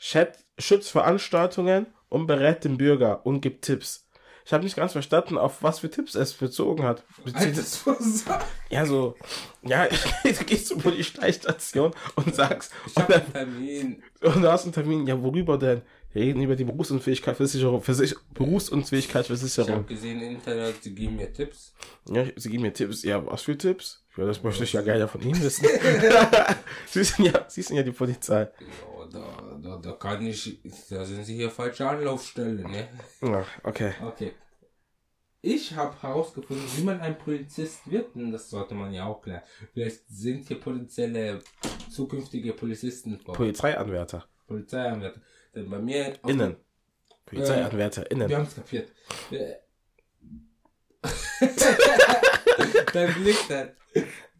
[0.00, 4.07] schät- schützt Veranstaltungen und berät den Bürger und gibt Tipps.
[4.48, 7.04] Ich habe nicht ganz verstanden, auf was für Tipps es bezogen hat.
[7.34, 8.46] Altersvorsorge.
[8.70, 9.14] ja, so,
[9.60, 9.86] ja,
[10.24, 14.02] du gehst zur Polizeistation und sagst, Ich habe einen Termin.
[14.22, 15.82] und du hast einen Termin, ja, worüber denn?
[16.14, 21.74] Wir reden über die Berufsunfähigkeitsversicherung, Versich Ich habe gesehen im Internet, sie geben mir Tipps.
[22.10, 23.02] Ja, sie geben mir Tipps.
[23.02, 24.02] Ja, was für Tipps?
[24.16, 25.68] Ja, das möchte ich ja gerne von Ihnen wissen.
[26.86, 28.40] sie, sind ja, sie sind ja die Polizei.
[28.40, 28.48] Ja,
[29.12, 32.88] da, da, da kann ich, da sind sie hier falsche Anlaufstelle, ne?
[33.22, 33.92] Ja, okay.
[34.02, 34.32] Okay.
[35.40, 39.42] Ich habe herausgefunden, wie man ein Polizist wird, und das sollte man ja auch klären.
[39.72, 41.40] Vielleicht sind hier potenzielle
[41.90, 43.34] zukünftige Polizisten vor.
[43.34, 44.26] Polizeianwärter.
[44.48, 45.20] Polizeianwärter.
[45.54, 46.14] Denn bei mir.
[46.26, 46.56] Innen.
[47.24, 48.34] Polizeianwärter Wir innen.
[48.34, 48.90] haben es kapiert.
[49.30, 49.54] Äh.
[52.92, 53.70] Dein Blick dann.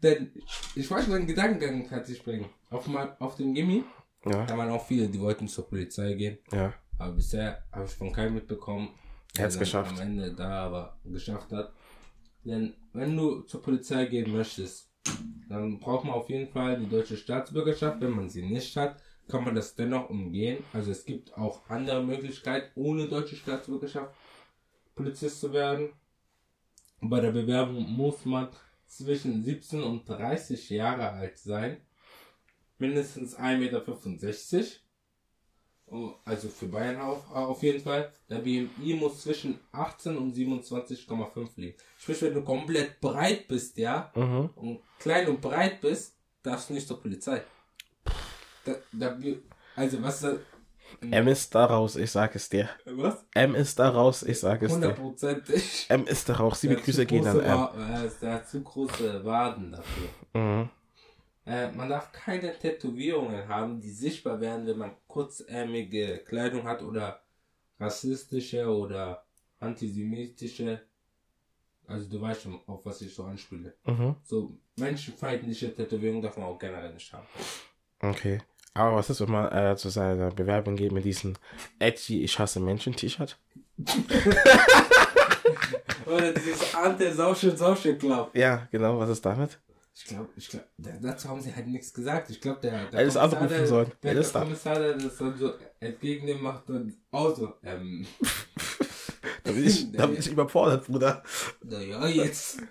[0.03, 0.31] Denn
[0.75, 2.49] ich wollte meinen Gedankengang fertig bringen.
[2.69, 3.83] Auf, mal, auf dem Gimmi,
[4.25, 6.37] Ja, da waren auch viele, die wollten zur Polizei gehen.
[6.51, 6.73] ja.
[6.97, 8.89] Aber bisher habe ich von keinem mitbekommen,
[9.37, 9.91] Er hat's dann geschafft.
[9.93, 11.71] am Ende da aber geschafft hat.
[12.43, 14.91] Denn wenn du zur Polizei gehen möchtest,
[15.47, 18.01] dann braucht man auf jeden Fall die deutsche Staatsbürgerschaft.
[18.01, 20.61] Wenn man sie nicht hat, kann man das dennoch umgehen.
[20.73, 24.13] Also es gibt auch andere Möglichkeiten, ohne deutsche Staatsbürgerschaft
[24.95, 25.93] Polizist zu werden.
[26.99, 28.49] Bei der Bewerbung muss man
[28.85, 31.77] zwischen 17 und 30 Jahre alt sein,
[32.79, 33.57] mindestens 1,65
[34.57, 34.63] Meter,
[35.91, 38.11] Oh, also für Bayern auf, auf jeden Fall.
[38.29, 41.77] Der BMI muss zwischen 18 und 27,5 liegen.
[41.97, 44.51] Sprich, wenn du komplett breit bist, ja, Mhm.
[44.55, 47.41] und klein und breit bist, darfst du nicht zur Polizei.
[48.65, 49.17] Da, da,
[49.75, 50.39] also was, ist
[51.09, 52.69] M ist da raus, ich sag es dir.
[52.85, 53.25] was?
[53.33, 54.75] M ist da raus, ich sag es dir.
[54.75, 55.87] Hundertprozentig.
[55.89, 57.45] M ist da raus, liebe Grüße gehen an M.
[57.45, 60.09] Wa- äh, Der hat zu große Waden dafür.
[60.33, 60.69] Mhm.
[61.49, 67.23] Äh, man darf keine Tätowierungen haben, die sichtbar werden, wenn man kurzärmige Kleidung hat oder
[67.79, 69.25] rassistische oder
[69.59, 70.79] antisemitische.
[71.87, 73.73] Also du weißt schon, auf was ich so anspiele.
[73.83, 74.15] Mhm.
[74.23, 77.25] So menschenfeindliche Tätowierungen darf man auch generell nicht haben.
[77.99, 78.39] Okay.
[78.75, 81.33] Aber was ist, wenn man äh, zu seiner Bewerbung geht mit diesem
[81.79, 83.39] edgy Ich hasse Menschen T-Shirt?
[86.05, 88.29] Oder dieses Ante Sauschel Sauschel Club.
[88.35, 89.59] Ja, genau, was ist damit?
[90.01, 92.29] Ich glaube, ich glaub, da- dazu haben sie halt nichts gesagt.
[92.29, 93.91] Ich glaube, der, der Kommissar, anrufen der, sollen.
[94.01, 94.23] der, der.
[94.23, 98.07] Kommissar, der das dann so entgegennimmt, macht dann auch so, ähm,
[99.43, 101.21] Da bin ich, da bin ich überfordert, Bruder.
[101.63, 102.61] naja, jetzt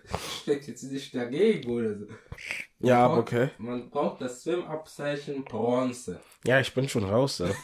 [0.43, 2.07] steckt jetzt nicht dagegen oder so.
[2.07, 3.51] Man Ja, braucht- okay.
[3.59, 6.21] Man braucht das Swim-Abzeichen Bronze.
[6.47, 7.37] Ja, ich bin schon raus.
[7.39, 7.49] So.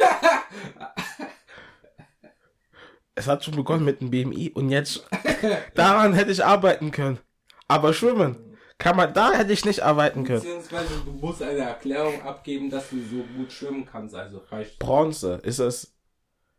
[3.15, 5.07] es hat schon begonnen mit dem BMI und jetzt
[5.75, 7.19] daran hätte ich arbeiten können.
[7.69, 8.54] Aber schwimmen
[8.85, 10.43] kann man, da hätte ich nicht arbeiten können.
[10.43, 14.15] Beziehungsweise du musst eine Erklärung abgeben, dass du so gut schwimmen kannst.
[14.15, 14.79] Also reicht.
[14.79, 15.95] Bronze ist es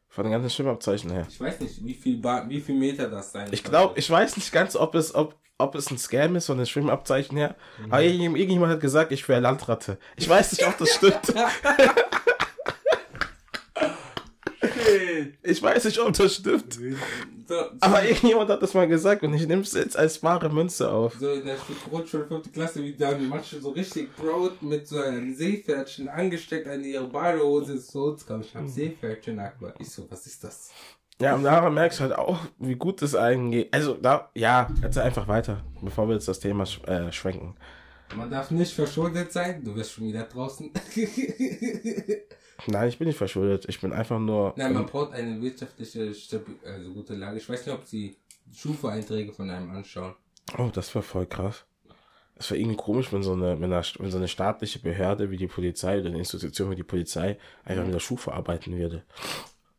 [0.07, 1.27] von den ganzen Schwimmabzeichen her.
[1.29, 4.37] Ich weiß nicht, wie viel, ba wie viel Meter das sein Ich glaube, ich weiß
[4.37, 7.55] nicht ganz, ob es, ob, ob es ein Scam ist von den Schwimmabzeichen her.
[7.91, 9.99] Aber irgendjemand irgendjemand hat gesagt, ich wäre Landratte.
[10.15, 11.31] Ich weiß nicht, ob das stimmt.
[15.43, 16.79] Ich weiß nicht, ob das stimmt.
[17.47, 20.89] So, Aber irgendjemand hat das mal gesagt und ich nehme es jetzt als wahre Münze
[20.91, 21.13] auf.
[21.19, 21.57] so in der
[21.89, 22.51] Grundschule 5.
[22.51, 27.79] Klasse, wie dann manche so richtig Brot mit so einem Seepferdchen angesteckt an ihre Badehose
[27.99, 28.41] uns kam.
[28.41, 29.73] Ich hab Seepferdchen Aqua.
[29.79, 30.71] Ich so, was ist das?
[31.21, 35.03] Ja, und daran merkst du halt auch, wie gut es eigentlich Also, da, ja, erzähl
[35.03, 37.55] einfach weiter, bevor wir jetzt das Thema sch äh, schwenken.
[38.15, 39.63] Man darf nicht verschuldet sein.
[39.63, 40.71] Du wirst schon wieder draußen.
[42.67, 43.65] Nein, ich bin nicht verschuldet.
[43.67, 44.53] Ich bin einfach nur.
[44.55, 46.13] Nein, man braucht eine wirtschaftliche,
[46.65, 47.37] also gute Lage.
[47.37, 48.17] Ich weiß nicht, ob sie
[48.53, 50.15] Schufa-Einträge von einem anschauen.
[50.57, 51.65] Oh, das war voll krass.
[52.35, 55.37] Es wäre irgendwie komisch, wenn so, eine, wenn, eine, wenn so eine staatliche Behörde wie
[55.37, 59.03] die Polizei oder eine Institution wie die Polizei einfach mit der Schufa arbeiten würde.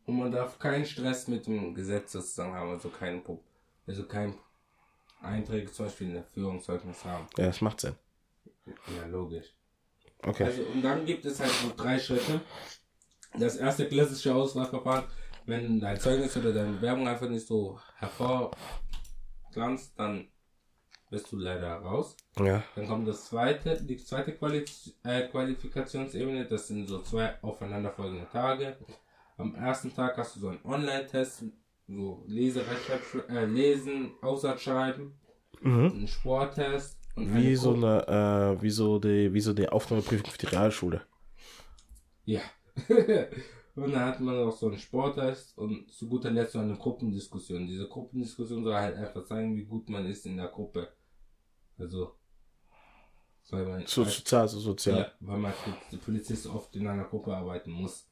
[0.06, 3.42] Und man darf keinen Stress mit dem Gesetz sozusagen haben, also kein, Pro-
[3.86, 4.34] also kein
[5.20, 7.26] Einträge zum Beispiel in der Führungszeugnis haben.
[7.36, 7.94] Ja, das macht Sinn.
[8.66, 9.55] Ja, logisch.
[10.22, 10.44] Okay.
[10.44, 12.40] Also, und dann gibt es halt so drei Schritte.
[13.38, 15.04] Das erste klassische Auswahlverfahren,
[15.44, 20.28] wenn dein Zeugnis oder deine Bewerbung einfach nicht so hervorglanzt, dann
[21.10, 22.16] bist du leider raus.
[22.38, 22.62] Ja.
[22.74, 24.64] Dann kommt das zweite, die zweite Quali
[25.04, 28.76] äh, Qualifikationsebene, das sind so zwei aufeinanderfolgende Tage.
[29.36, 31.44] Am ersten Tag hast du so einen Online-Test,
[31.88, 35.14] so Lese, Rechtschreib, äh, Lesen, Aussatzschreiben,
[35.60, 35.90] Mhm.
[35.90, 38.06] einen Sporttest Wie so eine,
[38.58, 41.02] äh, wie so die, wie so die Aufnahmeprüfung für die Realschule.
[42.26, 42.40] Ja.
[43.74, 47.66] und dann hat man noch so einen Sporttest und zu guter Letzt so eine Gruppendiskussion.
[47.66, 50.88] Diese Gruppendiskussion soll halt einfach zeigen, wie gut man ist in der Gruppe.
[51.78, 52.16] Also,
[53.50, 54.98] weil man, So, sozial, so sozial.
[54.98, 55.52] ja, weil man
[55.90, 58.10] als Polizist oft in einer Gruppe arbeiten muss.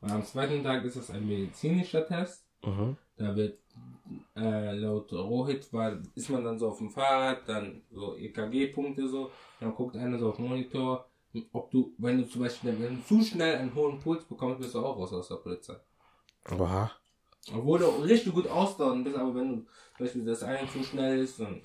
[0.00, 2.46] Und am zweiten Tag ist es ein medizinischer Test.
[2.64, 2.96] Mhm.
[3.18, 3.58] Da wird
[4.36, 9.30] äh, laut Rohit war, ist man dann so auf dem Fahrrad, dann so EKG-Punkte so,
[9.60, 11.06] dann guckt einer so auf den Monitor,
[11.52, 14.74] ob du, wenn du zum Beispiel, wenn du zu schnell einen hohen Puls bekommst, bist
[14.74, 15.76] du auch raus aus der Polizei.
[16.50, 16.90] Oha.
[17.54, 19.56] Obwohl du richtig gut ausdauern bist, aber wenn du
[19.96, 21.60] zum Beispiel das eine zu schnell ist, dann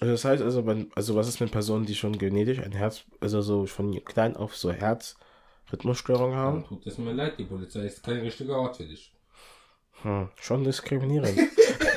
[0.00, 3.04] Also das heißt also, wenn, also was ist mit Personen, die schon genetisch ein Herz,
[3.20, 5.16] also so von klein auf so Herz,
[5.72, 6.64] Rhythmusstörung Dann haben.
[6.64, 9.12] tut es mir leid, die Polizei ist kein richtiger Ort für dich.
[10.02, 11.38] Hm, schon diskriminierend.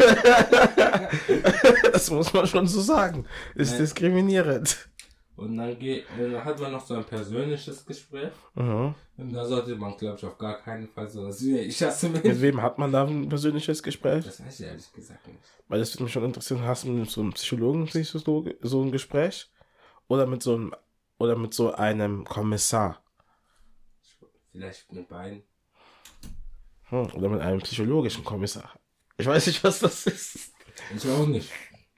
[1.92, 3.26] das muss man schon so sagen.
[3.56, 3.82] Ist Nein.
[3.82, 4.90] diskriminierend.
[5.36, 8.32] Und dann, geht, dann hat man noch so ein persönliches Gespräch.
[8.54, 8.94] Mhm.
[9.18, 12.24] Und da sollte man, glaube ich, auf gar keinen Fall so, ich hasse mich.
[12.24, 14.26] Mit wem hat man da ein persönliches Gespräch?
[14.26, 15.40] Das weiß ich ehrlich gesagt nicht.
[15.68, 18.92] Weil das würde mich schon interessieren, hast du mit so einem Psychologen Psychologe, so ein
[18.92, 19.50] Gespräch?
[20.08, 20.76] Oder mit so einem,
[21.18, 23.02] oder mit so einem Kommissar?
[24.52, 25.44] Vielleicht mit beiden.
[26.92, 28.70] Hm, oder mit einem psychologischen Kommissar?
[29.18, 30.54] Ich weiß nicht, was das ist.
[30.96, 31.50] Ich auch nicht.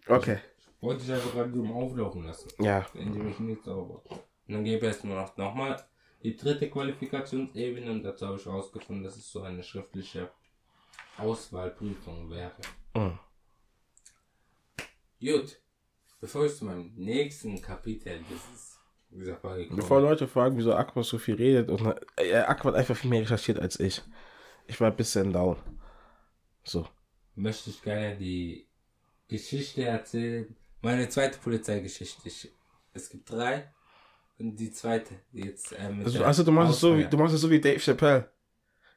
[0.07, 0.37] Okay.
[0.81, 2.49] Wollte ich einfach gerade dumm auflaufen lassen.
[2.59, 2.85] Ja.
[2.93, 4.03] indem ich nicht sauber.
[4.47, 5.83] Und dann gäbe es nur noch nochmal
[6.21, 10.29] die dritte Qualifikationsebene und dazu habe ich herausgefunden, dass es so eine schriftliche
[11.17, 12.51] Auswahlprüfung wäre.
[12.95, 13.17] Hm.
[15.19, 15.59] Gut,
[16.21, 18.79] bevor ich zu meinem nächsten Kapitel dieses,
[19.09, 22.75] dieser Folge komme, Bevor Leute fragen, wieso Aqua so viel redet, und äh, Aqua hat
[22.75, 24.01] einfach viel mehr recherchiert als ich.
[24.67, 25.57] Ich war ein bisschen down.
[26.63, 26.87] So.
[27.35, 28.67] möchte ich gerne die
[29.27, 30.55] Geschichte erzählen.
[30.81, 32.27] Meine zweite Polizeigeschichte.
[32.27, 32.51] Ich,
[32.93, 33.71] es gibt drei.
[34.39, 37.17] Und die zweite, die jetzt äh, mit Also, also du machst es so wie, du
[37.17, 38.29] machst es so wie Dave Chappelle.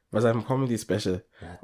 [0.09, 1.23] Bei seinem Comedy-Special.
[1.41, 1.59] Ja,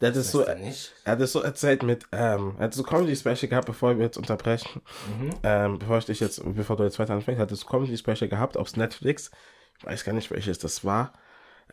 [0.00, 0.56] Der hat es so, er
[1.04, 4.82] hat es so erzählt mit, ähm, er hat so Comedy-Special gehabt, bevor wir jetzt unterbrechen.
[5.18, 5.30] Mhm.
[5.42, 8.76] Ähm, bevor ich dich jetzt, bevor du jetzt weiter anfängst, hat es Comedy-Special gehabt auf
[8.76, 9.32] Netflix.
[9.78, 11.12] Ich weiß gar nicht, welches das war.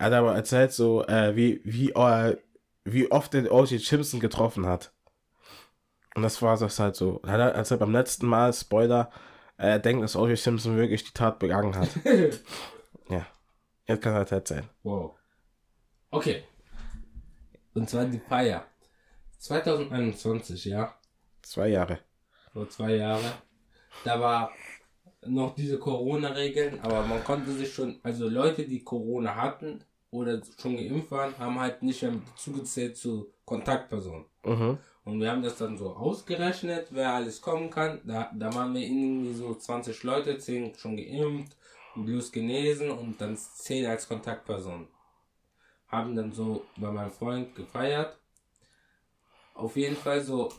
[0.04, 2.36] Er hat aber erzählt so, äh, wie, wie, äh,
[2.84, 3.80] wie oft er O.J.
[3.80, 4.92] Simpson getroffen hat.
[6.14, 7.22] Und das war das halt so.
[7.24, 9.10] Er hat erzählt beim letzten Mal, Spoiler,
[9.56, 10.38] er denkt, dass O.J.
[10.38, 11.88] Simpson wirklich die Tat begangen hat.
[13.10, 13.26] ja.
[13.86, 14.70] Jetzt kann er halt erzählen.
[14.84, 15.16] Wow.
[16.12, 16.44] Okay.
[17.74, 18.66] Und zwar die Feier.
[19.38, 20.94] 2021, ja.
[21.44, 22.00] Zwei Jahre.
[22.52, 23.32] Vor zwei Jahre.
[24.04, 24.52] Da war
[25.26, 30.78] noch diese Corona-Regeln, aber man konnte sich schon, also Leute, die Corona hatten oder schon
[30.78, 34.26] geimpft waren, haben halt nicht mehr zugezählt zu Kontaktpersonen.
[34.46, 34.78] Mhm.
[35.06, 38.00] Und wir haben das dann so ausgerechnet, wer alles kommen kann.
[38.06, 41.58] Da, da waren wir irgendwie so 20 Leute, 10 schon geimpft,
[41.96, 44.88] bloß genesen und dann 10 als Kontaktperson.
[45.88, 48.18] Haben dann so bei meinem Freund gefeiert.
[49.56, 50.52] Auf jeden Fall so,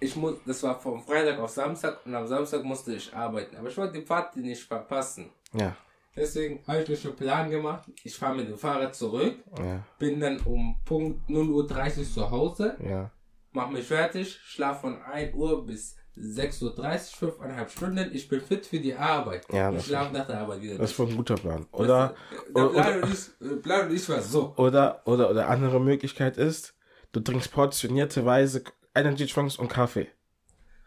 [0.00, 3.56] ich muss, das war vom Freitag auf Samstag und am Samstag musste ich arbeiten.
[3.56, 5.30] Aber ich wollte die Party nicht verpassen.
[5.52, 5.76] Ja.
[6.18, 7.84] Deswegen habe ich mir schon einen Plan gemacht.
[8.02, 9.84] Ich fahre mit dem Fahrrad zurück, Ja.
[9.98, 13.10] bin dann um Punkt 0.30 Uhr zu Hause Ja.
[13.52, 18.10] mach mich fertig, schlaf von 1 Uhr bis 6.30 Uhr, 5,5 Stunden.
[18.12, 19.46] Ich bin fit für die Arbeit.
[19.52, 20.76] Ja, ich schlafe nach der Arbeit wieder.
[20.78, 21.64] Das ist ein guter Plan.
[21.70, 22.14] Oder,
[22.54, 24.52] der oder, Plan und ich, äh, Plan und ich war so.
[24.56, 26.74] oder, oder, oder andere Möglichkeit ist,
[27.12, 30.08] du trinkst portionierteweise Energy Drinks und Kaffee.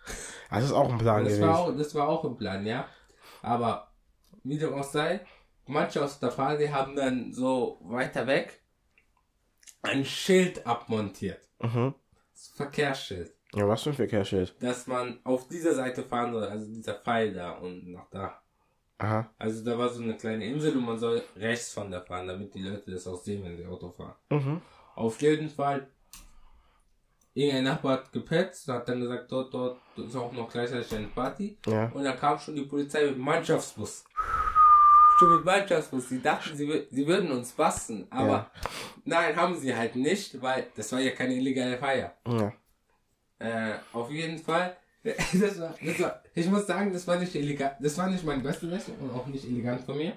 [0.49, 1.47] Das ist auch ein Plan Das gewesen.
[1.47, 2.85] war, auch, das war auch im Plan, ja.
[3.41, 3.90] Aber
[4.43, 5.21] wie dem auch sei,
[5.67, 8.61] manche aus der Party haben dann so weiter weg
[9.81, 11.49] ein Schild abmontiert.
[11.59, 11.93] mhm.
[12.33, 13.33] Das Verkehrsschild.
[13.53, 14.55] Ja, was für ein Verkehrsschild?
[14.61, 18.41] Dass man auf dieser Seite fahren soll, also dieser Pfeil da und nach da.
[18.97, 19.29] Aha.
[19.37, 22.53] Also da war so eine kleine Insel und man soll rechts von der fahren, damit
[22.53, 24.15] die Leute das auch sehen, wenn sie Auto fahren.
[24.29, 24.61] Mhm.
[24.95, 25.87] Auf jeden Fall,
[27.33, 31.57] irgendein Nachbar hat gepetzt, hat dann gesagt, dort, dort ist auch noch gleichzeitig eine Party.
[31.65, 31.89] Ja.
[31.93, 34.05] Und dann kam schon die Polizei mit dem Mannschaftsbus.
[35.19, 36.09] Schon mit Mannschaftsbus.
[36.09, 38.51] Sie dachten, sie, sie würden uns bassen, aber Ja.
[39.05, 42.15] nein, haben sie halt nicht, weil das war ja keine illegale Feier.
[42.27, 42.51] Ja.
[43.37, 44.75] Äh, auf jeden Fall.
[45.03, 47.75] Das war, das war, ich muss sagen, das war nicht illegal.
[47.79, 50.15] Das war nicht meine beste Leistung und auch nicht elegant von mir.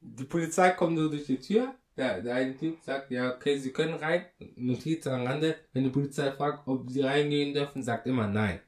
[0.00, 1.74] Die Polizei kommt nur durch die Tür.
[1.96, 4.24] Der, der eine Typ sagt, ja, okay, Sie können rein.
[4.56, 5.56] Notiz am Rande.
[5.72, 8.60] Wenn die Polizei fragt, ob Sie reingehen dürfen, sagt immer nein.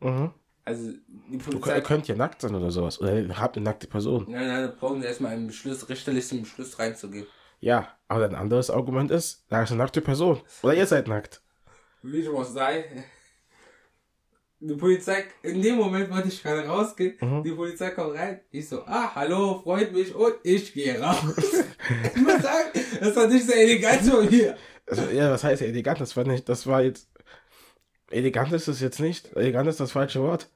[0.00, 0.32] Mhm.
[0.64, 1.72] Also, die Du Polizei.
[1.74, 3.00] könnt, könnt ja nackt sein oder sowas.
[3.00, 4.26] Oder ihr habt eine nackte Person.
[4.28, 7.28] Nein, nein, da brauchen Sie erstmal einen Beschluss, richterlichen Beschluss reinzugeben.
[7.60, 10.40] Ja, aber ein anderes Argument ist, da ist eine nackte Person.
[10.62, 11.40] Oder ihr seid nackt.
[12.02, 12.84] Wie dem auch sei.
[14.68, 17.14] Die Polizei, in dem Moment wollte ich gerade rausgehen.
[17.20, 17.42] Mhm.
[17.44, 18.40] Die Polizei kommt rein.
[18.50, 21.16] Ich so, ah, hallo, freut mich und ich gehe raus.
[22.14, 24.56] ich muss sagen, das war nicht sehr elegant von mir.
[24.86, 26.00] Also, ja, was heißt elegant?
[26.00, 27.08] Das war nicht, das war jetzt.
[28.10, 29.34] Elegant ist es jetzt nicht.
[29.36, 30.48] Elegant ist das falsche Wort.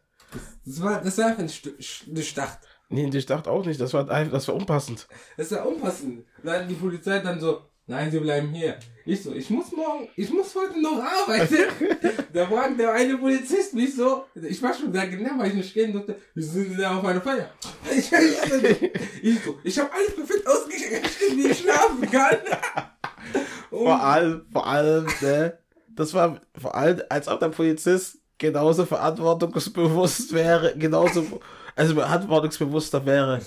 [0.64, 2.58] Das war, das war einfach eine, St Sch- eine Stadt.
[2.88, 3.80] Nee, ich dachte auch nicht.
[3.80, 5.06] Das war einfach, das war unpassend.
[5.36, 6.24] Das war unpassend.
[6.42, 8.76] Dann die Polizei dann so, nein, sie bleiben hier.
[9.04, 11.56] Ich so, ich muss morgen, ich muss heute noch arbeiten.
[12.32, 15.74] da fragt der eine Polizist mich so, ich war schon da genau, weil ich nicht
[15.74, 17.50] gehen durfte, wieso sind Sie da auf einer Feier?
[17.90, 22.36] Ich, ich, ich so, ich habe alles perfekt ausgerechnet, wie ich schlafen kann.
[23.70, 25.58] Und Vor allem, vor allem, ne?
[25.88, 31.40] Das war vor allem, als ob der Polizist genauso verantwortungsbewusst wäre, genauso,
[31.74, 33.40] also verantwortungsbewusster wäre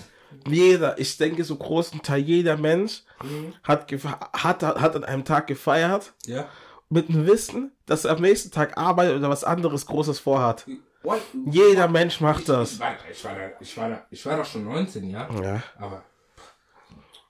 [0.47, 3.53] jeder, ich denke so großen Teil, jeder Mensch Mhm.
[3.63, 3.89] hat,
[4.33, 6.45] hat, hat an einem Tag gefeiert Ja.
[6.89, 10.65] mit dem Wissen, dass er am nächsten Tag arbeitet oder was anderes Großes vorhat.
[11.03, 11.21] What?
[11.45, 12.73] Jeder Mensch macht Ich, das.
[12.73, 15.29] ich, war, ich, war da, ich, war da, ich war doch schon 19, ja?
[15.41, 15.63] Ja.
[15.79, 16.03] Aber.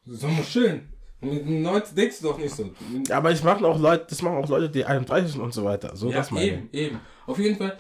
[0.06, 0.90] Das ist doch mal schön.
[1.22, 2.70] Mit 19 denkst du doch nicht so.
[3.12, 5.96] Aber ich machen auch Leute, das machen auch Leute, die 31 sind und so weiter.
[5.96, 7.00] So Ja, das meine eben, eben.
[7.26, 7.78] Auf jeden Fall,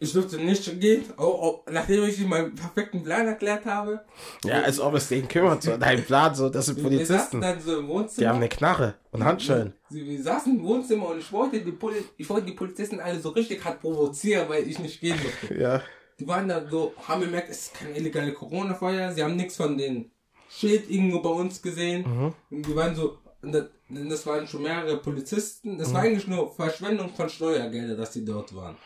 [0.00, 4.04] ich durfte nicht gehen, auch, auch, nachdem ich ihm meinen perfekten Plan erklärt habe.
[4.44, 7.40] Ja, als ob es den kümmert, so dein Plan, so, das sind Wir saßen Polizisten.
[7.40, 8.20] dann so im Wohnzimmer.
[8.24, 9.74] Die haben eine Knarre und Handschellen.
[9.90, 13.18] Sie, wir saßen im Wohnzimmer und ich wollte die, Poli ich wollte die Polizisten alle
[13.20, 15.54] so richtig hart provozieren, weil ich nicht gehen durfte.
[15.60, 15.82] Ja.
[16.20, 19.78] Die waren da so, haben gemerkt, es ist keine illegale Corona-Feier, sie haben nichts von
[19.78, 20.10] den
[20.50, 22.02] Schild irgendwo bei uns gesehen.
[22.02, 22.34] Mhm.
[22.50, 25.78] Und die waren so, das, waren schon mehrere Polizisten, Mhm.
[25.78, 28.76] das war eigentlich nur Verschwendung von Steuergelder, dass die dort waren.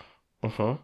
[0.43, 0.79] Mhm.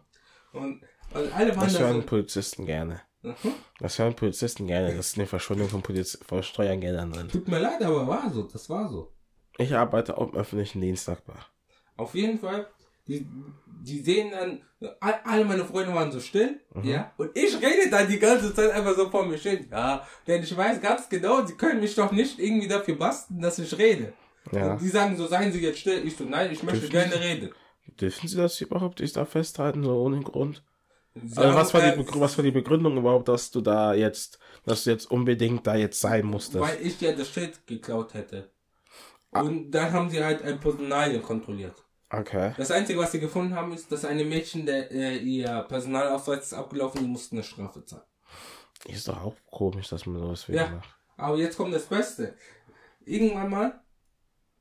[0.53, 0.81] Und,
[1.13, 3.01] und alle waren Das da hören so, Polizisten gerne.
[3.21, 3.33] Mhm.
[3.79, 4.95] Das hören Polizisten gerne.
[4.95, 7.27] Das ist eine Verschwendung von, Poliz von Steuergeldern drin.
[7.29, 9.11] Tut mir leid, aber war so, das war so.
[9.57, 11.45] Ich arbeite auch im öffentlichen Dienst, sagbar.
[11.97, 12.67] Auf jeden Fall,
[13.07, 13.27] die,
[13.83, 14.61] die sehen dann,
[15.01, 16.83] all- alle meine Freunde waren so still, Mhm.
[16.85, 20.41] ja, und ich rede dann die ganze Zeit einfach so vor mir hin, ja, denn
[20.43, 24.13] ich weiß ganz genau, sie können mich doch nicht irgendwie dafür basteln, dass ich rede.
[24.53, 24.71] Ja.
[24.71, 27.19] Und die sagen so, seien Sie jetzt still, ich so, nein, ich möchte Dürfen gerne
[27.19, 27.49] reden.
[27.99, 30.63] Dürfen Sie das überhaupt nicht da festhalten, so ohne Grund?
[31.35, 34.39] Also was war, die sagen, Begrü- was war die Begründung überhaupt, dass du da jetzt,
[34.65, 36.59] dass du jetzt unbedingt da jetzt sein musstest?
[36.59, 38.51] Weil ich ja das Schild geklaut hätte.
[39.31, 39.41] Ah.
[39.41, 41.75] Und dann haben sie halt ein Personalien kontrolliert.
[42.11, 42.53] Okay.
[42.57, 46.53] Das Einzige, was sie gefunden haben, ist, dass eine Mädchen, der äh, ihr Personalausweis ist
[46.53, 48.03] abgelaufen, die mussten eine Strafe zahlen.
[48.85, 50.53] Ist doch auch komisch, dass man sowas Ja.
[50.53, 50.89] wieder macht.
[51.17, 52.33] Aber jetzt kommt das Beste.
[53.05, 53.81] Irgendwann mal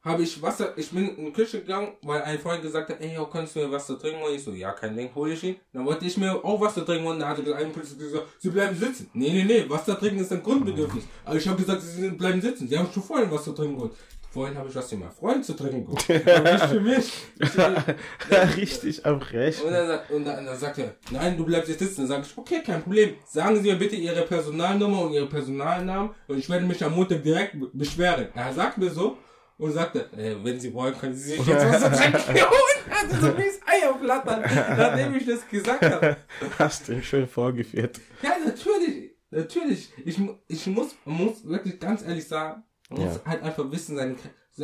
[0.04, 3.18] habe ich Wasser, ich bin in die Küche gegangen, weil ein Freund gesagt hat, ey,
[3.32, 4.22] kannst du mir Wasser trinken?
[4.22, 5.56] Und ich so, ja, kein Ding, hol ich ihn.
[5.72, 8.76] Dann wollte ich mir auch Wasser trinken und dann hatte ein Polizist gesagt, sie bleiben
[8.76, 9.11] sitzen.
[9.12, 11.04] Nee, nee, nee, Wasser trinken ist ein Grundbedürfnis.
[11.24, 12.68] Aber ich habe gesagt, sie bleiben sitzen.
[12.68, 13.92] Sie haben schon vorhin Wasser trinken geholt.
[14.30, 16.08] Vorhin habe ich was für meinen Freund zu trinken geholt.
[16.08, 17.12] Nicht für mich.
[17.40, 17.50] Ich,
[18.56, 19.62] Richtig am Recht.
[19.64, 22.02] und dann, sagt- und dann, dann sagt er, nein, du bleibst jetzt sitzen.
[22.02, 23.14] Dann sage ich, okay, kein Problem.
[23.26, 27.22] Sagen Sie mir bitte Ihre Personalnummer und Ihre Personalnamen und ich werde mich am Montag
[27.22, 28.28] direkt be- beschweren.
[28.34, 29.16] Er sagt mir so
[29.59, 32.79] und sagte, äh, wenn Sie wollen, können Sie sich jetzt was zu trinken holen.
[32.90, 36.16] Also so wie es Eier flattern, nachdem ich das gesagt habe.
[36.59, 38.01] Hast du schön vorgeführt.
[38.23, 39.92] Ja, natürlich, natürlich.
[40.05, 40.18] Ich,
[40.49, 43.25] ich muss, muss wirklich ganz ehrlich sagen, man muss Ja.
[43.27, 44.16] halt einfach wissen, seine,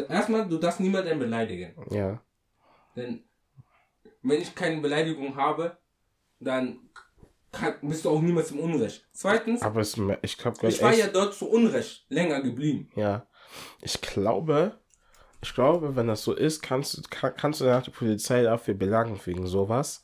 [0.08, 1.74] erstmal, du darfst niemanden beleidigen.
[1.90, 2.22] Ja.
[2.96, 3.24] Denn
[4.22, 5.76] wenn ich keine Beleidigung habe,
[6.40, 6.78] dann
[7.52, 9.06] kann, bist du auch niemals im Unrecht.
[9.12, 12.90] Zweitens, Aber es, ich glaube, ich war ja dort zu Unrecht länger geblieben.
[12.96, 13.26] Ja.
[13.82, 14.80] Ich glaube,
[15.44, 18.74] ich glaube, wenn das so ist, kannst du, kann, kannst du danach die Polizei dafür
[18.74, 20.00] belangen wegen sowas.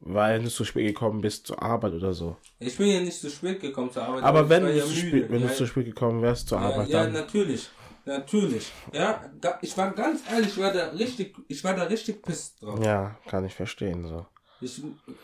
[0.00, 2.36] Weil du zu spät gekommen bist zur Arbeit oder so.
[2.60, 4.22] Ich bin ja nicht zu spät gekommen zur Arbeit.
[4.22, 6.60] Aber ich wenn du ja zu spät, wenn ja, du zu spät gekommen wärst zur
[6.60, 7.12] ja, Arbeit, ja, dann.
[7.12, 7.68] natürlich.
[8.06, 8.72] Natürlich.
[8.92, 12.62] Ja, da, ich war ganz ehrlich, ich war da richtig, ich war da richtig pisst
[12.62, 12.82] drauf.
[12.82, 14.24] Ja, kann ich verstehen, so.
[14.60, 14.82] Ich,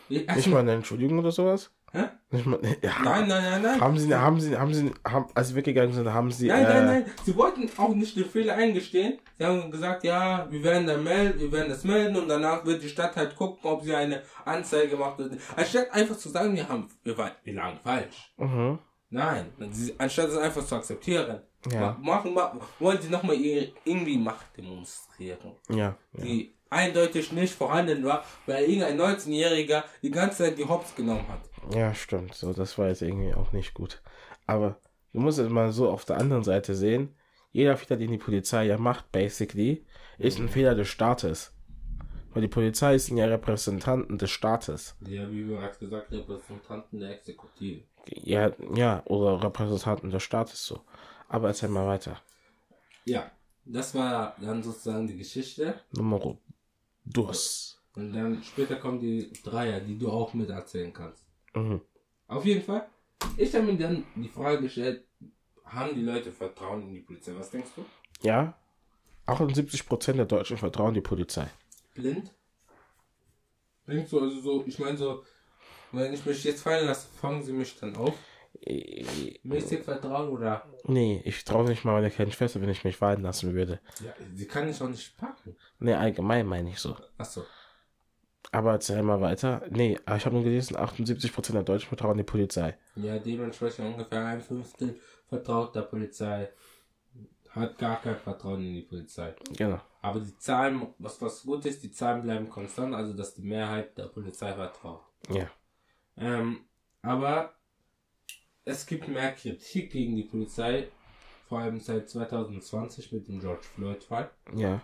[0.09, 1.71] ich, Nicht mal eine Entschuldigung oder sowas?
[1.95, 2.05] Hä?
[2.83, 2.93] Ja.
[3.05, 3.81] Nein, nein, nein, nein.
[3.81, 6.69] Haben sie, haben sie, haben sie, haben, als sie weggegangen sind, haben sie, Nein, äh,
[6.75, 7.05] nein, nein.
[7.25, 9.19] Sie wollten auch nicht den Fehler eingestehen.
[9.39, 12.83] Sie haben gesagt, ja, wir werden da melden, wir werden das melden und danach wird
[12.83, 15.21] die Stadt halt gucken, ob sie eine Anzeige macht.
[15.21, 15.43] oder nicht.
[15.57, 18.35] Anstatt einfach zu sagen, wir haben, wir, waren, wir lagen falsch.
[18.39, 18.79] Mhm.
[19.11, 19.47] Nein,
[19.99, 21.81] anstatt es einfach zu akzeptieren, Ja.
[21.81, 26.25] ma- machen, ma- wollen sie nochmal irgendwie Macht demonstrieren, Ja, ja.
[26.25, 31.43] die eindeutig nicht vorhanden war, weil irgendein 19-Jähriger die ganze Zeit die Hops genommen hat.
[31.73, 32.35] Ja, stimmt.
[32.35, 34.03] So, das war jetzt irgendwie auch nicht gut.
[34.47, 34.79] Aber
[35.13, 37.15] du musst es mal so auf der anderen Seite sehen.
[37.53, 39.85] Jeder Fehler, den die Polizei ja macht, basically,
[40.19, 41.53] ist ein Fehler des Staates.
[42.33, 44.97] Weil die Polizei sind ja Repräsentanten des Staates.
[45.07, 47.85] Ja, wie bereits gesagt, Repräsentanten der Exekutive.
[48.07, 50.81] Ja, ja, oder Repräsentanten des Staates so.
[51.29, 52.21] Aber erzähl mal weiter.
[53.05, 53.31] Ja,
[53.65, 55.81] das war dann sozusagen die Geschichte.
[55.93, 56.37] Nummer
[57.05, 57.81] dos.
[57.95, 61.24] Und dann später kommen die Dreier, die du auch mit erzählen kannst.
[61.55, 61.81] Mhm.
[62.29, 62.87] Auf jeden Fall.
[63.37, 65.05] Ich habe mir dann die Frage gestellt,
[65.65, 67.33] haben die Leute Vertrauen in die Polizei?
[67.37, 67.85] Was denkst du?
[68.23, 68.55] Ja,
[69.27, 71.49] 78% der Deutschen vertrauen die Polizei.
[71.95, 72.33] Blind?
[73.87, 75.25] Denkst du also so, ich meine so,
[75.93, 78.15] wenn ich mich jetzt fallen lasse, fangen sie mich dann auf?
[78.61, 80.67] Äh, Mäßig Vertrauen oder?
[80.85, 83.81] Nee, ich traue nicht mal meiner kleinen Schwester, wenn ich mich fallen lassen würde.
[84.05, 85.57] Ja, sie kann ich auch nicht packen.
[85.81, 86.97] Nee, allgemein meine ich so.
[87.19, 87.45] Achso.
[88.53, 89.63] Aber erzähl mal weiter.
[89.71, 92.77] Nee, ich habe nur gelesen, 78% der Deutschen vertrauen die Polizei.
[92.97, 96.51] Ja, dementsprechend ungefähr ein Fünftel vertraut der Polizei.
[97.51, 99.35] Hat gar kein Vertrauen in die Polizei.
[99.57, 99.81] Genau.
[100.03, 103.97] Aber die Zahlen, was, was gut ist, die Zahlen bleiben konstant, also dass die Mehrheit
[103.97, 105.03] der Polizei vertraut.
[105.31, 105.49] Ja.
[106.17, 106.65] Ähm,
[107.03, 107.55] aber
[108.65, 110.89] es gibt mehr Kritik gegen die Polizei,
[111.49, 114.31] vor allem seit 2020 mit dem George Floyd-Fall.
[114.57, 114.81] Ja.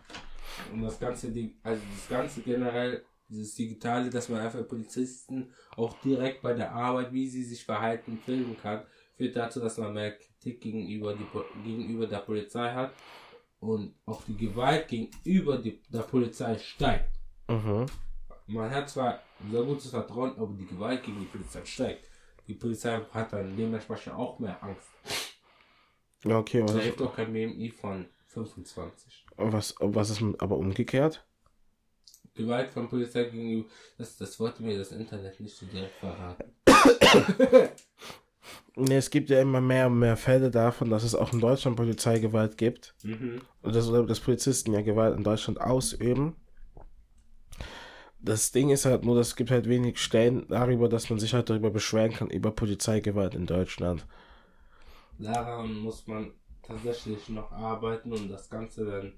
[0.73, 5.95] Und das Ganze, die, also das Ganze generell, dieses Digitale, dass man einfach Polizisten auch
[6.01, 8.83] direkt bei der Arbeit, wie sie sich verhalten, filmen kann,
[9.17, 11.27] führt dazu, dass man mehr Kritik gegenüber, die,
[11.63, 12.93] gegenüber der Polizei hat
[13.61, 17.15] und auch die Gewalt gegenüber die, der Polizei steigt.
[17.49, 17.87] Mhm.
[18.47, 19.21] Man hat zwar
[19.51, 22.09] sehr gutes Vertrauen, aber die Gewalt gegen die Polizei steigt.
[22.49, 24.89] Die Polizei hat dann dementsprechend auch mehr Angst.
[26.25, 26.65] Ja, okay.
[26.67, 29.27] Da hilft auch kein BMI von 25.
[29.37, 31.25] was, was ist aber umgekehrt?
[32.35, 33.69] Gewalt von Polizei gegenüber,
[33.99, 36.53] das, das wollte mir das Internet nicht so direkt verraten.
[38.77, 41.77] Nee, es gibt ja immer mehr und mehr Fälle davon, dass es auch in Deutschland
[41.77, 42.95] Polizeigewalt gibt.
[43.03, 43.43] Mhm.
[43.63, 46.37] Und dass, oder dass Polizisten ja Gewalt in Deutschland ausüben.
[48.21, 51.35] Das Ding ist halt nur, dass es gibt halt wenig Stellen darüber, dass man sich
[51.35, 54.07] halt darüber beschweren kann, über Polizeigewalt in Deutschland.
[55.19, 59.13] Daran muss man tatsächlich noch arbeiten und das Ganze dann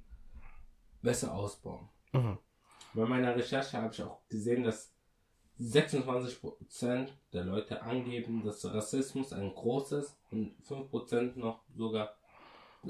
[1.03, 1.89] besser ausbauen.
[2.13, 2.39] Mhm.
[2.95, 4.93] Bei meiner Recherche habe ich auch gesehen, dass
[5.61, 12.15] 26% der Leute angeben, dass Rassismus ein großes und 5% noch sogar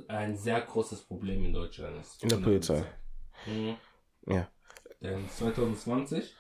[0.09, 2.23] ein sehr großes Problem in Deutschland ist.
[2.23, 2.85] In der Polizei.
[3.47, 3.77] Mhm.
[4.27, 4.49] Ja.
[5.01, 6.35] Denn 2020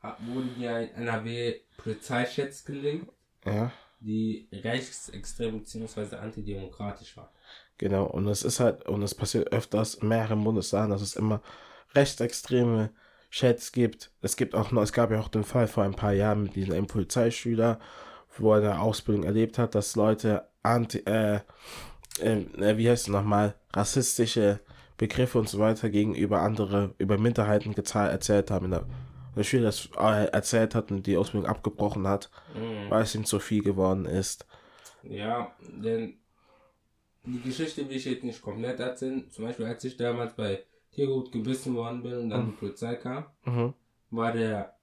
[0.00, 3.06] hat- wurden ja in NRW Polizeichats gelegt,
[3.44, 6.16] Ja, die rechtsextrem bzw.
[6.16, 7.28] antidemokratisch waren.
[7.76, 8.04] genau.
[8.06, 11.42] Und es ist halt, und es passiert öfters in mehreren Bundesländern, dass es immer
[11.94, 12.90] rechtsextreme
[13.30, 14.10] Chats gibt.
[14.22, 16.56] Es gibt auch noch, es gab ja auch den Fall vor ein paar Jahren mit
[16.56, 17.78] diesem Polizeischüler,
[18.38, 21.40] wo er eine Ausbildung erlebt hat, dass Leute anti, äh,
[22.20, 24.60] äh, wie heißt es nochmal, rassistische
[24.96, 28.70] Begriffe und so weiter gegenüber andere, über Minderheiten gezahlt, erzählt haben.
[28.70, 28.86] Der,
[29.36, 32.90] der Schüler das äh, erzählt hat und die Ausbildung abgebrochen hat, Mhm.
[32.90, 34.46] weil es ihm zu viel geworden ist.
[35.02, 36.18] Ja, denn
[37.24, 39.30] die Geschichte will ich jetzt nicht komplett erzählen.
[39.30, 40.64] Zum Beispiel, als ich damals bei
[40.98, 43.72] Tiergut gebissen worden bin und dann die Polizei kam, Mhm.
[44.10, 44.74] war der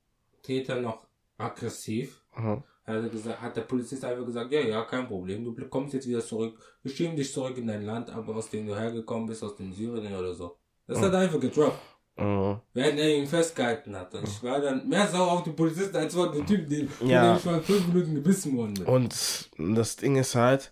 [0.43, 0.99] Täter noch
[1.38, 2.22] aggressiv.
[2.38, 2.63] Mhm.
[2.86, 6.22] Hat, gesagt, hat der Polizist einfach gesagt, ja, ja, kein Problem, du kommst jetzt wieder
[6.22, 6.53] zurück,
[6.84, 9.74] wir schieben dich zurück in dein Land, aber aus dem du hergekommen bist, aus dem
[9.74, 10.55] Syrien oder so.
[10.88, 11.80] Das hat er einfach gedroppt,
[12.18, 12.61] Mhm.
[12.74, 14.13] während er ihn festgehalten hat.
[14.13, 17.32] Und ich war dann mehr sauer auf den Polizisten als auf den Typ, den, Ja.
[17.32, 18.86] dem ich vor fünf Minuten gebissen worden bin.
[18.86, 20.72] Und das Ding ist halt,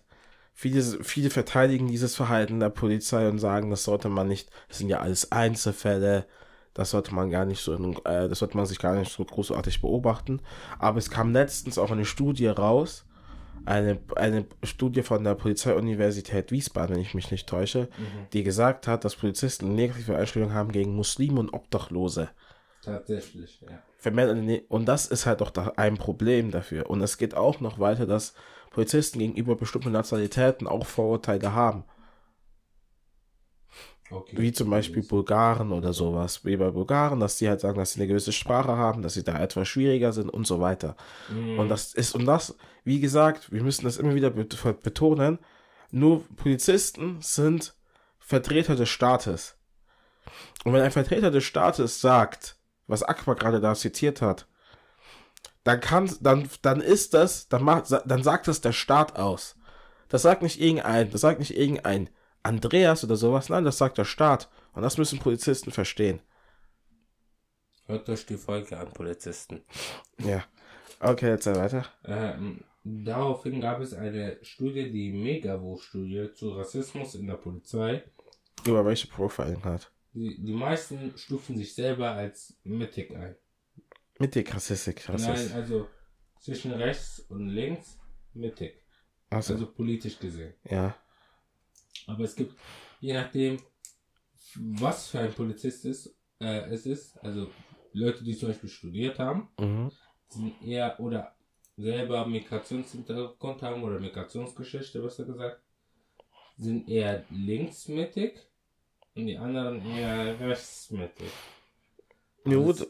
[0.54, 4.88] viele, viele verteidigen dieses Verhalten der Polizei und sagen, das sollte man nicht, das sind
[4.88, 6.26] ja alles Einzelfälle,
[6.72, 7.74] das sollte man gar nicht so,
[8.04, 10.40] äh, das sollte man sich gar nicht so großartig beobachten.
[10.78, 13.04] Aber es kam letztens auch eine Studie raus,
[13.66, 17.88] eine, eine Studie von der Polizeiuniversität Wiesbaden, wenn ich mich nicht täusche,
[18.32, 22.30] die gesagt hat, dass Polizisten negative Einstellungen haben gegen Muslime und Obdachlose.
[22.82, 23.82] Tatsächlich, ja.
[24.68, 26.90] Und das ist halt auch da ein Problem dafür.
[26.90, 28.34] Und es geht auch noch weiter, dass
[28.70, 31.84] Polizisten gegenüber bestimmten Nationalitäten auch Vorurteile haben.
[34.10, 34.36] Okay.
[34.36, 36.44] Wie zum Beispiel Bulgaren oder sowas.
[36.44, 39.24] Wie bei Bulgaren, dass die halt sagen, dass sie eine gewisse Sprache haben, dass sie
[39.24, 40.96] da etwas schwieriger sind und so weiter.
[41.30, 41.58] Mhm.
[41.58, 45.38] Und das ist, und das, wie gesagt, wir müssen das immer wieder bet- betonen,
[45.90, 47.74] nur Polizisten sind
[48.18, 49.56] Vertreter des Staates.
[50.64, 52.56] Und wenn ein Vertreter des Staates sagt,
[52.86, 54.46] was Akbar gerade da zitiert hat,
[55.64, 59.56] dann kann, dann, dann ist das, dann macht, dann sagt das der Staat aus.
[60.08, 62.10] Das sagt nicht irgendein, das sagt nicht irgendein
[62.42, 64.50] Andreas oder sowas, nein, das sagt der Staat.
[64.74, 66.20] Und das müssen Polizisten verstehen.
[67.86, 69.62] Hört euch die Folge an, Polizisten.
[70.18, 70.44] Ja.
[71.00, 71.84] Okay, jetzt weiter.
[72.04, 78.02] Ähm, daraufhin gab es eine Studie, die Megavo-Studie zu Rassismus in der Polizei.
[78.66, 79.90] Über welche Profiling hat.
[80.14, 83.36] Die, die meisten stufen sich selber als mittig ein.
[84.18, 85.02] Mittig Rassistik.
[85.08, 85.54] Nein, Rassist.
[85.54, 85.88] also
[86.40, 87.98] zwischen rechts und links
[88.32, 88.76] mittig.
[89.30, 90.54] Also, Also politisch gesehen.
[90.70, 90.94] ja.
[92.06, 92.54] Aber es gibt,
[93.00, 93.58] je nachdem,
[94.56, 97.50] was für ein Polizist ist, äh, es ist, also
[97.92, 99.90] Leute, die zum Beispiel studiert haben, Mhm.
[100.28, 101.34] sind eher oder
[101.76, 105.60] selber Migrationshintergrund haben oder Migrationsgeschichte, besser gesagt,
[106.56, 108.38] sind eher linksmittig
[109.14, 111.30] und die anderen eher rechtsmittig.
[112.46, 112.80] Ja, gut.
[112.80, 112.88] Das-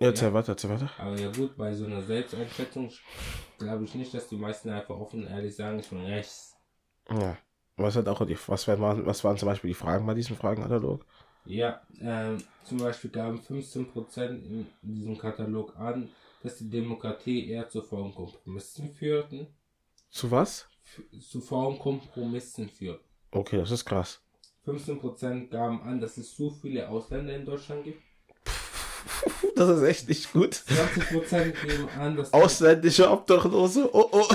[0.00, 0.34] Ja, erzähl Ja.
[0.34, 0.90] weiter, weiter.
[0.98, 2.90] Aber ja gut, bei so einer Selbsteinschätzung
[3.58, 6.56] glaube ich nicht, dass die meisten einfach offen und ehrlich sagen, ich bin rechts.
[7.08, 7.38] Ja.
[7.76, 11.06] Was hat auch die, was waren, was waren zum Beispiel die Fragen bei diesem Fragenkatalog?
[11.44, 16.08] Ja, ähm, zum Beispiel gaben 15% in diesem Katalog an,
[16.42, 19.46] dass die Demokratie eher zu faulen Kompromissen führten.
[20.10, 20.68] Zu was?
[20.84, 23.04] F- Zu faulen Kompromissen führten.
[23.30, 24.20] Okay, das ist krass.
[24.66, 28.02] 15% gaben an, dass es zu viele Ausländer in Deutschland gibt.
[29.54, 30.54] Das ist echt nicht gut.
[30.54, 33.88] 20% geben an, dass Ausländische Obdachlose.
[33.92, 34.28] Oh, oh.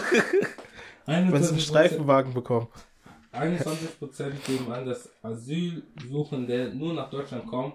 [1.05, 2.67] Wenn sie einen 21%, Streifenwagen bekommen.
[3.33, 7.73] 21% geben an, dass Asylsuchende nur nach Deutschland kommen,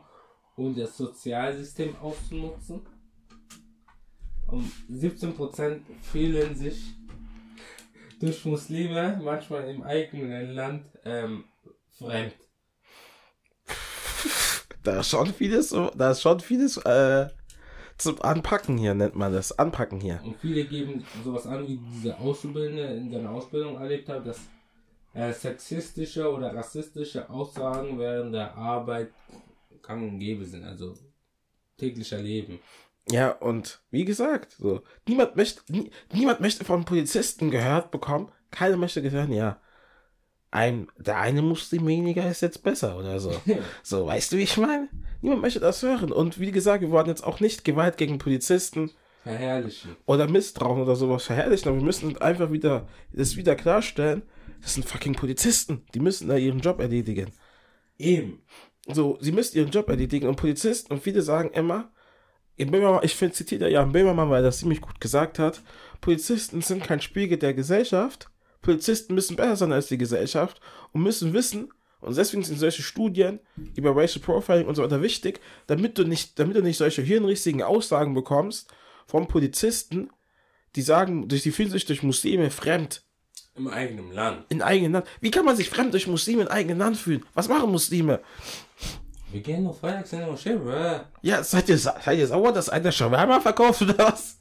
[0.57, 2.80] um das Sozialsystem auszunutzen.
[4.46, 6.94] Und 17% fühlen sich
[8.20, 11.44] durch Muslime manchmal im eigenen Land ähm,
[11.99, 12.34] fremd.
[14.84, 17.28] Da ist schon vieles, da ist schon vieles äh,
[17.99, 19.57] zum Anpacken hier, nennt man das.
[19.57, 20.20] Anpacken hier.
[20.24, 24.40] Und viele geben sowas an, wie diese Auszubildende in seiner Ausbildung erlebt hat, dass
[25.14, 29.12] äh, sexistische oder rassistische Aussagen während der Arbeit
[29.82, 30.95] gang und gäbe sind, also
[31.76, 32.59] täglicher Leben.
[33.11, 38.30] Ja, und wie gesagt, so, niemand möchte, nie, niemand möchte von Polizisten gehört bekommen.
[38.51, 39.61] Keiner möchte hören, ja,
[40.53, 43.34] ein, der eine Muslim weniger ist jetzt besser oder so.
[43.82, 44.88] So, weißt du, wie ich meine?
[45.22, 46.12] Niemand möchte das hören.
[46.12, 48.90] Und wie gesagt, wir wollen jetzt auch nicht Gewalt gegen Polizisten
[49.22, 49.96] Verherrlichen.
[50.05, 54.22] oder Misstrauen oder sowas verherrlichen, aber wir müssen einfach wieder, das wieder klarstellen,
[54.61, 55.86] das sind fucking Polizisten.
[55.94, 57.32] Die müssen da ihren Job erledigen.
[57.98, 58.42] Eben.
[58.86, 61.90] So, sie müssen ihren Job erledigen und Polizisten und viele sagen immer,
[62.59, 65.62] Böhmermann, ich finde, zitiert er ja in Böhmermann, weil er das ziemlich gut gesagt hat,
[66.00, 68.28] Polizisten sind kein Spiegel der Gesellschaft,
[68.62, 70.60] Polizisten müssen besser sein als die Gesellschaft
[70.92, 73.38] und müssen wissen, und deswegen sind solche Studien
[73.76, 77.62] über Racial Profiling und so weiter wichtig, damit du nicht, damit du nicht solche hirnrissigen
[77.62, 78.72] Aussagen bekommst
[79.06, 80.10] von Polizisten,
[80.74, 83.04] die sagen, die fühlen sich durch Muslime fremd
[83.54, 84.46] Im eigenen Land.
[84.48, 85.06] in eigenen Land.
[85.20, 87.24] Wie kann man sich fremd durch Muslime in eigenen Land fühlen?
[87.34, 88.20] Was machen Muslime?
[89.30, 91.00] Wir gehen nur freitags in die Moschee, bruh.
[91.22, 94.38] Ja, seid ihr, seid ihr sauer, dass einer Shawarma verkauft oder was?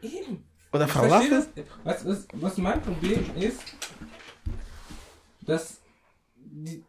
[0.00, 0.44] Eben.
[0.74, 1.46] Oder Falafel?
[1.84, 3.60] Was, was, was mein Problem ist,
[5.42, 5.78] dass,
[6.36, 6.82] die,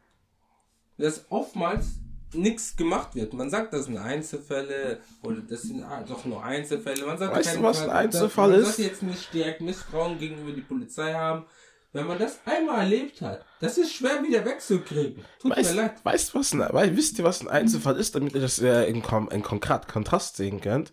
[0.98, 2.00] dass oftmals
[2.34, 3.34] nichts gemacht wird.
[3.34, 7.06] Man sagt, das sind Einzelfälle oder das sind ah, doch nur Einzelfälle.
[7.06, 8.66] Man sagt Weißt du, was ein Fall- Einzelfall man ist?
[8.66, 11.46] sollte jetzt nicht direkt Misstrauen gegenüber die Polizei haben.
[11.94, 15.24] Wenn man das einmal erlebt hat, das ist schwer wieder wegzukriegen.
[15.40, 16.04] Tut Weißt, mir leid.
[16.04, 18.84] weißt du, was ein, weil, wisst ihr, was ein Einzelfall ist, damit ihr das äh,
[18.90, 18.96] in,
[19.32, 20.92] in Konkret Kontrast sehen könnt?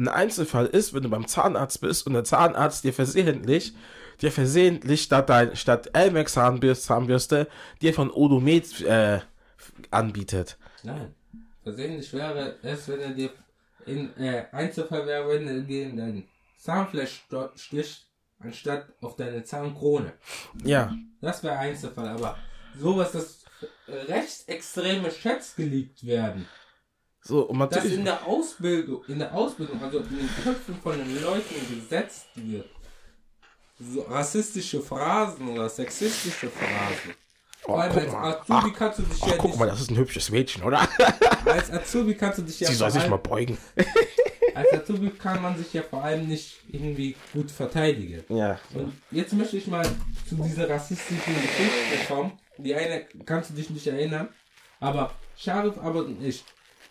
[0.00, 3.74] Ein Einzelfall ist, wenn du beim Zahnarzt bist und der Zahnarzt dir versehentlich,
[4.22, 7.48] dir versehentlich statt dein, statt Elmex Zahnbürste, Zahnbürste
[7.82, 9.20] dir von Odomet äh,
[9.90, 10.56] anbietet.
[10.84, 11.14] Nein.
[11.62, 13.30] Versehentlich wäre es, wenn er dir
[13.84, 17.26] in äh, Einzelfall wäre, wenn er dir in dein Zahnfleisch
[17.56, 18.06] sticht,
[18.38, 20.14] anstatt auf deine Zahnkrone.
[20.64, 22.38] Ja, Das wäre Einzelfall, aber
[22.78, 23.44] sowas, dass
[23.86, 26.46] äh, rechtsextreme Chats geleakt werden,
[27.22, 30.96] so, und dass natürlich, in der Ausbildung, in der Ausbildung, also in den Köpfen von
[30.96, 32.68] den Leuten gesetzt wird,
[33.78, 37.14] so rassistische Phrasen oder sexistische Phrasen.
[37.64, 39.80] oh, guck als mal, Azubi ach, kannst du dich ach, ja guck nicht, mal, das
[39.80, 40.88] ist ein hübsches Mädchen, oder?
[41.44, 43.58] als Azubi kannst du dich ja Sie soll sich mal beugen.
[44.54, 48.24] Als Azubi kann man sich ja vor allem nicht irgendwie gut verteidigen.
[48.28, 49.86] Ja, Und jetzt möchte ich mal
[50.28, 52.32] zu dieser rassistischen Geschichte kommen.
[52.58, 54.28] Die eine kannst du dich nicht erinnern.
[54.80, 56.44] Aber Sharif aber nicht.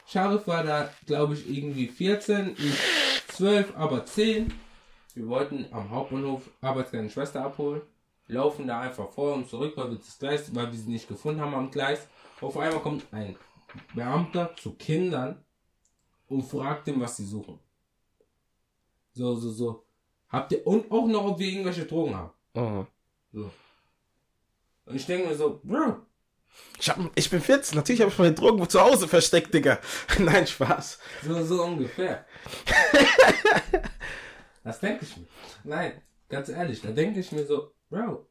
[0.10, 4.52] Sharif war da, glaube ich, irgendwie 14, ich 12, aber 10.
[5.14, 7.82] Wir wollten am Hauptbahnhof Arbeitskleine Schwester abholen.
[8.28, 11.42] Laufen da einfach vor und zurück, weil wir das Gleis, weil wir sie nicht gefunden
[11.42, 12.08] haben am Gleis.
[12.42, 13.36] Auf einmal kommt ein
[13.94, 15.44] Beamter zu Kindern
[16.28, 17.60] und fragt ihn, was sie suchen.
[19.14, 19.86] So, so, so.
[20.30, 22.32] Habt ihr, und auch noch, ob wir irgendwelche Drogen haben.
[22.56, 22.88] mhm.
[23.32, 23.52] So.
[24.86, 25.98] Und ich denke mir so, Bro,
[26.80, 29.80] ich, hab, ich bin 14, natürlich habe ich meine Drogen zu Hause versteckt, Digga.
[30.20, 31.00] Nein, Spaß.
[31.26, 32.26] so, so ungefähr.
[34.64, 35.28] das denke ich mir.
[35.64, 38.28] Nein, ganz ehrlich, da denke ich mir so, Bro,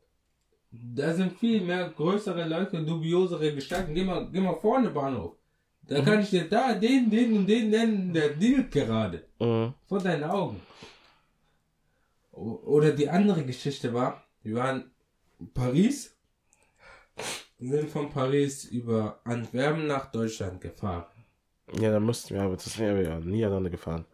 [0.70, 3.94] da sind viel mehr größere Leute, dubiosere Gestalten.
[3.94, 5.34] Geh mal, geh mal vorne Bahnhof.
[5.82, 9.26] Da kann ich dir da den, den und den nennen, der dealt gerade.
[9.40, 9.72] Mhm.
[9.86, 10.60] Vor deinen Augen.
[12.32, 14.90] Oder die andere Geschichte war, wir waren
[15.40, 16.17] in Paris,
[17.58, 21.06] sind von Paris über Antwerpen nach Deutschland gefahren.
[21.80, 24.04] Ja, dann mussten wir, aber das sind wir ja Niederlande gefahren.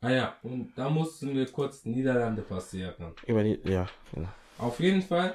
[0.00, 3.14] Ah ja, und da mussten wir kurz Niederlande passieren.
[3.26, 4.28] Über die, ja, genau.
[4.58, 5.34] Auf jeden Fall,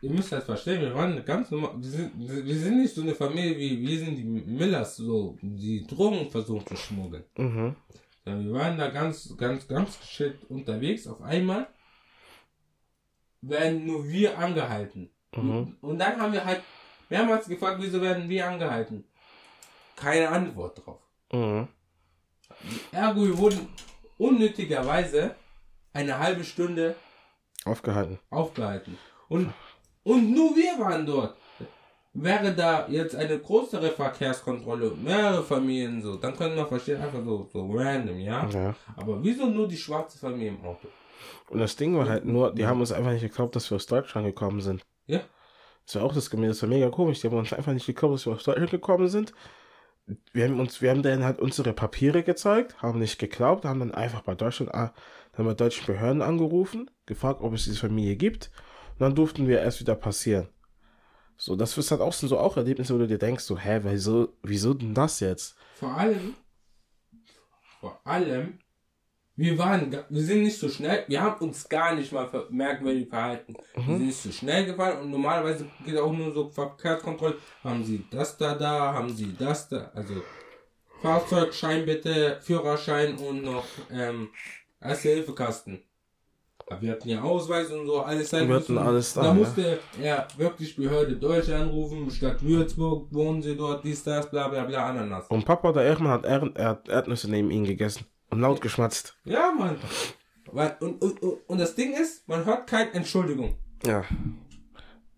[0.00, 3.14] ihr müsst das verstehen, wir waren ganz normal, wir sind, wir sind nicht so eine
[3.14, 7.24] Familie wie wir sind die Millers, so, die Drogen versuchen zu schmuggeln.
[7.36, 7.76] Mhm.
[8.24, 11.06] Ja, wir waren da ganz, ganz, ganz geschickt unterwegs.
[11.06, 11.68] Auf einmal
[13.42, 15.10] werden nur wir angehalten.
[15.36, 15.76] Mhm.
[15.80, 16.62] Und dann haben wir halt
[17.08, 19.04] mehrmals gefragt, wieso werden wir angehalten?
[19.96, 21.00] Keine Antwort drauf.
[21.32, 21.68] Mhm.
[22.92, 23.68] Ergo, wir wurden
[24.16, 25.34] unnötigerweise
[25.92, 26.94] eine halbe Stunde
[27.64, 28.18] Aufgehalten.
[28.30, 28.98] aufgehalten.
[29.28, 29.52] Und,
[30.04, 31.36] und nur wir waren dort.
[32.14, 37.48] wäre da jetzt eine größere Verkehrskontrolle mehrere Familien so, dann können wir verstehen, einfach so,
[37.52, 38.48] so random, ja?
[38.48, 38.74] Ja.
[38.96, 40.88] Aber wieso nur die schwarze Familie im Auto?
[41.50, 43.86] Und das Ding war halt nur, die haben uns einfach nicht geglaubt, dass wir aus
[43.86, 44.84] Deutschland gekommen sind.
[45.08, 45.20] Ja.
[45.84, 47.20] Das war auch das Gemeine, das war mega komisch.
[47.20, 49.32] Die haben uns einfach nicht geglaubt, dass wir aus Deutschland gekommen sind.
[50.32, 53.92] Wir haben uns, wir haben denen halt unsere Papiere gezeigt, haben nicht geglaubt, haben dann
[53.92, 54.94] einfach bei Deutschland, ah,
[55.32, 58.50] dann bei deutschen Behörden angerufen, gefragt, ob es diese Familie gibt.
[58.92, 60.48] Und dann durften wir erst wieder passieren.
[61.36, 63.80] So, das ist halt auch so, so auch Erlebnisse, wo du dir denkst, so, hä,
[63.84, 65.56] wieso, wieso denn das jetzt?
[65.76, 66.34] Vor allem,
[67.80, 68.58] vor allem,
[69.38, 73.54] wir waren, wir sind nicht so schnell, wir haben uns gar nicht mal merkwürdig verhalten.
[73.76, 77.36] Wir sind nicht so schnell gefahren und normalerweise geht auch nur so Verkehrskontrolle.
[77.62, 80.14] Haben Sie das da da, haben Sie das da, also
[81.00, 84.30] Fahrzeugschein bitte, Führerschein und noch ähm,
[84.80, 85.84] Erste-Hilfe-Kasten.
[86.66, 89.34] Aber wir hatten ja Ausweis und so, alles Wir hatten alles da, Da ja.
[89.34, 94.64] musste er wirklich Behörde Deutsch anrufen, Stadt Würzburg, wohnen Sie dort, dies, das, bla bla
[94.64, 95.28] bla, Ananas.
[95.28, 99.16] Und Papa, der Ehrenmann, hat Erd Erdnüsse neben ihm gegessen und laut geschmatzt.
[99.24, 99.76] Ja, Mann.
[100.52, 103.56] Weil- Und, und, und, das Ding ist, man hört keine Entschuldigung.
[103.84, 104.04] Ja.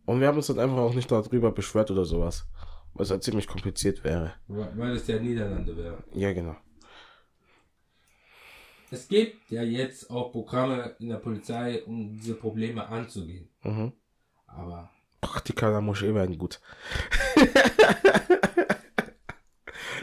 [0.07, 2.47] Und wir haben uns dann einfach auch nicht darüber beschwert oder sowas.
[2.95, 4.35] Was halt ziemlich kompliziert wäre.
[4.49, 6.03] Weil weil es ja Niederlande wäre.
[6.13, 6.57] Ja, genau.
[8.91, 13.49] Es gibt ja jetzt auch Programme in der Polizei, um diese Probleme anzugehen.
[13.63, 13.93] Mhm.
[14.49, 14.91] Aber
[15.21, 16.61] Praktika, da muss ich eh werden gut.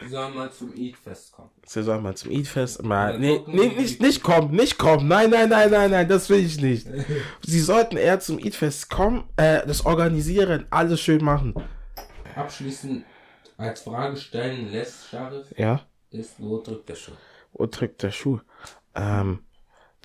[0.10, 1.49] wir sollen mal zum Eid-Fest kommen.
[1.66, 2.84] Sie sollen mal zum Eid-Fest.
[2.84, 5.08] Mal, nee, nee, nicht, nicht kommen, nicht kommen.
[5.08, 6.88] Nein, nein, nein, nein, nein, das will ich nicht.
[7.45, 11.53] Sie sollten eher zum Eid-Fest kommen, äh, das organisieren, alles schön machen.
[12.36, 13.03] Abschließend
[13.58, 15.82] als Frage stellen lässt, Sharif, Ja.
[16.12, 17.12] ist, wo drückt der Schuh?
[17.53, 18.39] Wo drückt der Schuh?
[18.95, 19.39] Ähm,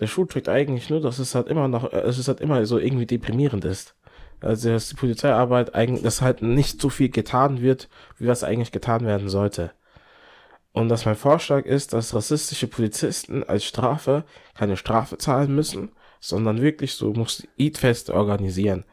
[0.01, 2.65] der Schuh drückt eigentlich nur, dass es halt immer noch, äh, es ist halt immer
[2.67, 3.95] so irgendwie deprimierend ist.
[4.41, 7.89] Also, dass die Polizeiarbeit eigentlich, dass halt nicht so viel getan wird,
[8.19, 9.71] wie was eigentlich getan werden sollte.
[10.73, 16.63] Und dass mein Vorschlag ist, dass rassistische Polizisten als Strafe keine Strafe zahlen müssen, sondern
[16.63, 18.85] wirklich so muss Eid-Feste organisieren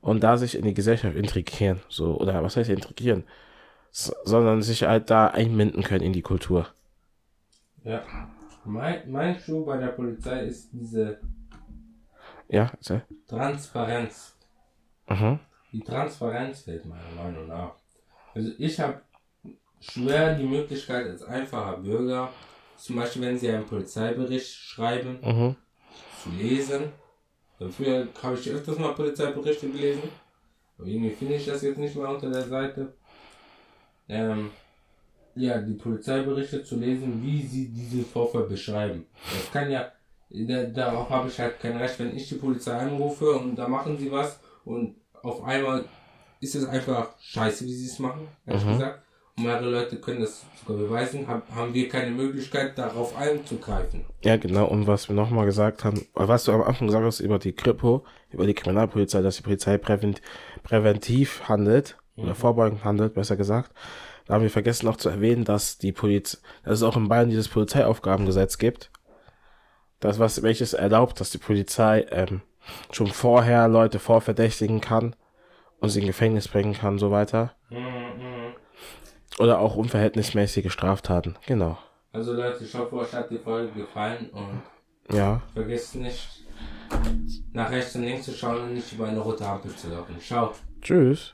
[0.00, 3.24] und da sich in die Gesellschaft integrieren, so, oder was heißt integrieren,
[3.92, 6.68] S sondern sich halt da einbinden können in die Kultur.
[7.84, 8.02] Ja.
[8.64, 11.18] Mein, mein Schuh bei der Polizei ist diese
[12.48, 14.36] Ja, also, Transparenz.
[15.08, 15.38] mhm.
[15.72, 17.74] Die Transparenz fehlt meiner Meinung nach.
[18.34, 19.00] Also ich habe
[19.80, 22.30] schwer die Möglichkeit als einfacher Bürger,
[22.76, 25.56] zum Beispiel wenn sie einen Polizeibericht schreiben, Mhm.
[26.22, 26.92] zu lesen.
[27.58, 30.02] Und früher habe ich öfters mal Polizeiberichte gelesen.
[30.78, 32.94] Aber irgendwie finde ich das jetzt nicht mehr unter der Seite.
[34.08, 34.50] Ähm,
[35.34, 39.06] ja, die Polizeiberichte zu lesen, wie sie diesen Vorfall beschreiben.
[39.30, 39.92] Das kann ja,
[40.30, 43.96] da, darauf habe ich halt kein Recht, wenn ich die Polizei anrufe und da machen
[43.98, 45.84] sie was und auf einmal
[46.40, 49.02] ist es einfach scheiße, wie sie es machen, ehrlich gesagt.
[49.40, 54.04] Und mehrere Leute können das sogar beweisen, hab, haben wir keine Möglichkeit, darauf einzugreifen.
[54.22, 54.66] Ja, genau.
[54.66, 58.04] Und was wir nochmal gesagt haben, was du am Anfang gesagt hast über die Kripo,
[58.30, 60.20] über die Kriminalpolizei, dass die Polizei prävent,
[60.62, 63.72] präventiv handelt, oder vorbeugend handelt, besser gesagt.
[64.26, 67.30] Da haben wir vergessen noch zu erwähnen, dass die Polizei, dass es auch in Bayern
[67.30, 68.90] dieses Polizeiaufgabengesetz gibt.
[70.00, 72.42] Das, was, welches erlaubt, dass die Polizei, ähm,
[72.92, 75.16] schon vorher Leute vorverdächtigen kann
[75.80, 77.54] und sie in Gefängnis bringen kann, so weiter.
[79.38, 81.36] Oder auch unverhältnismäßige Straftaten.
[81.46, 81.78] Genau.
[82.12, 84.62] Also Leute, ich hoffe, euch hat die Folge gefallen und
[85.16, 85.40] Ja.
[85.54, 86.44] vergesst nicht,
[87.52, 90.16] nach rechts und links zu schauen und nicht über eine rote Ampel zu laufen.
[90.20, 90.52] Ciao.
[90.82, 91.28] Tschüss.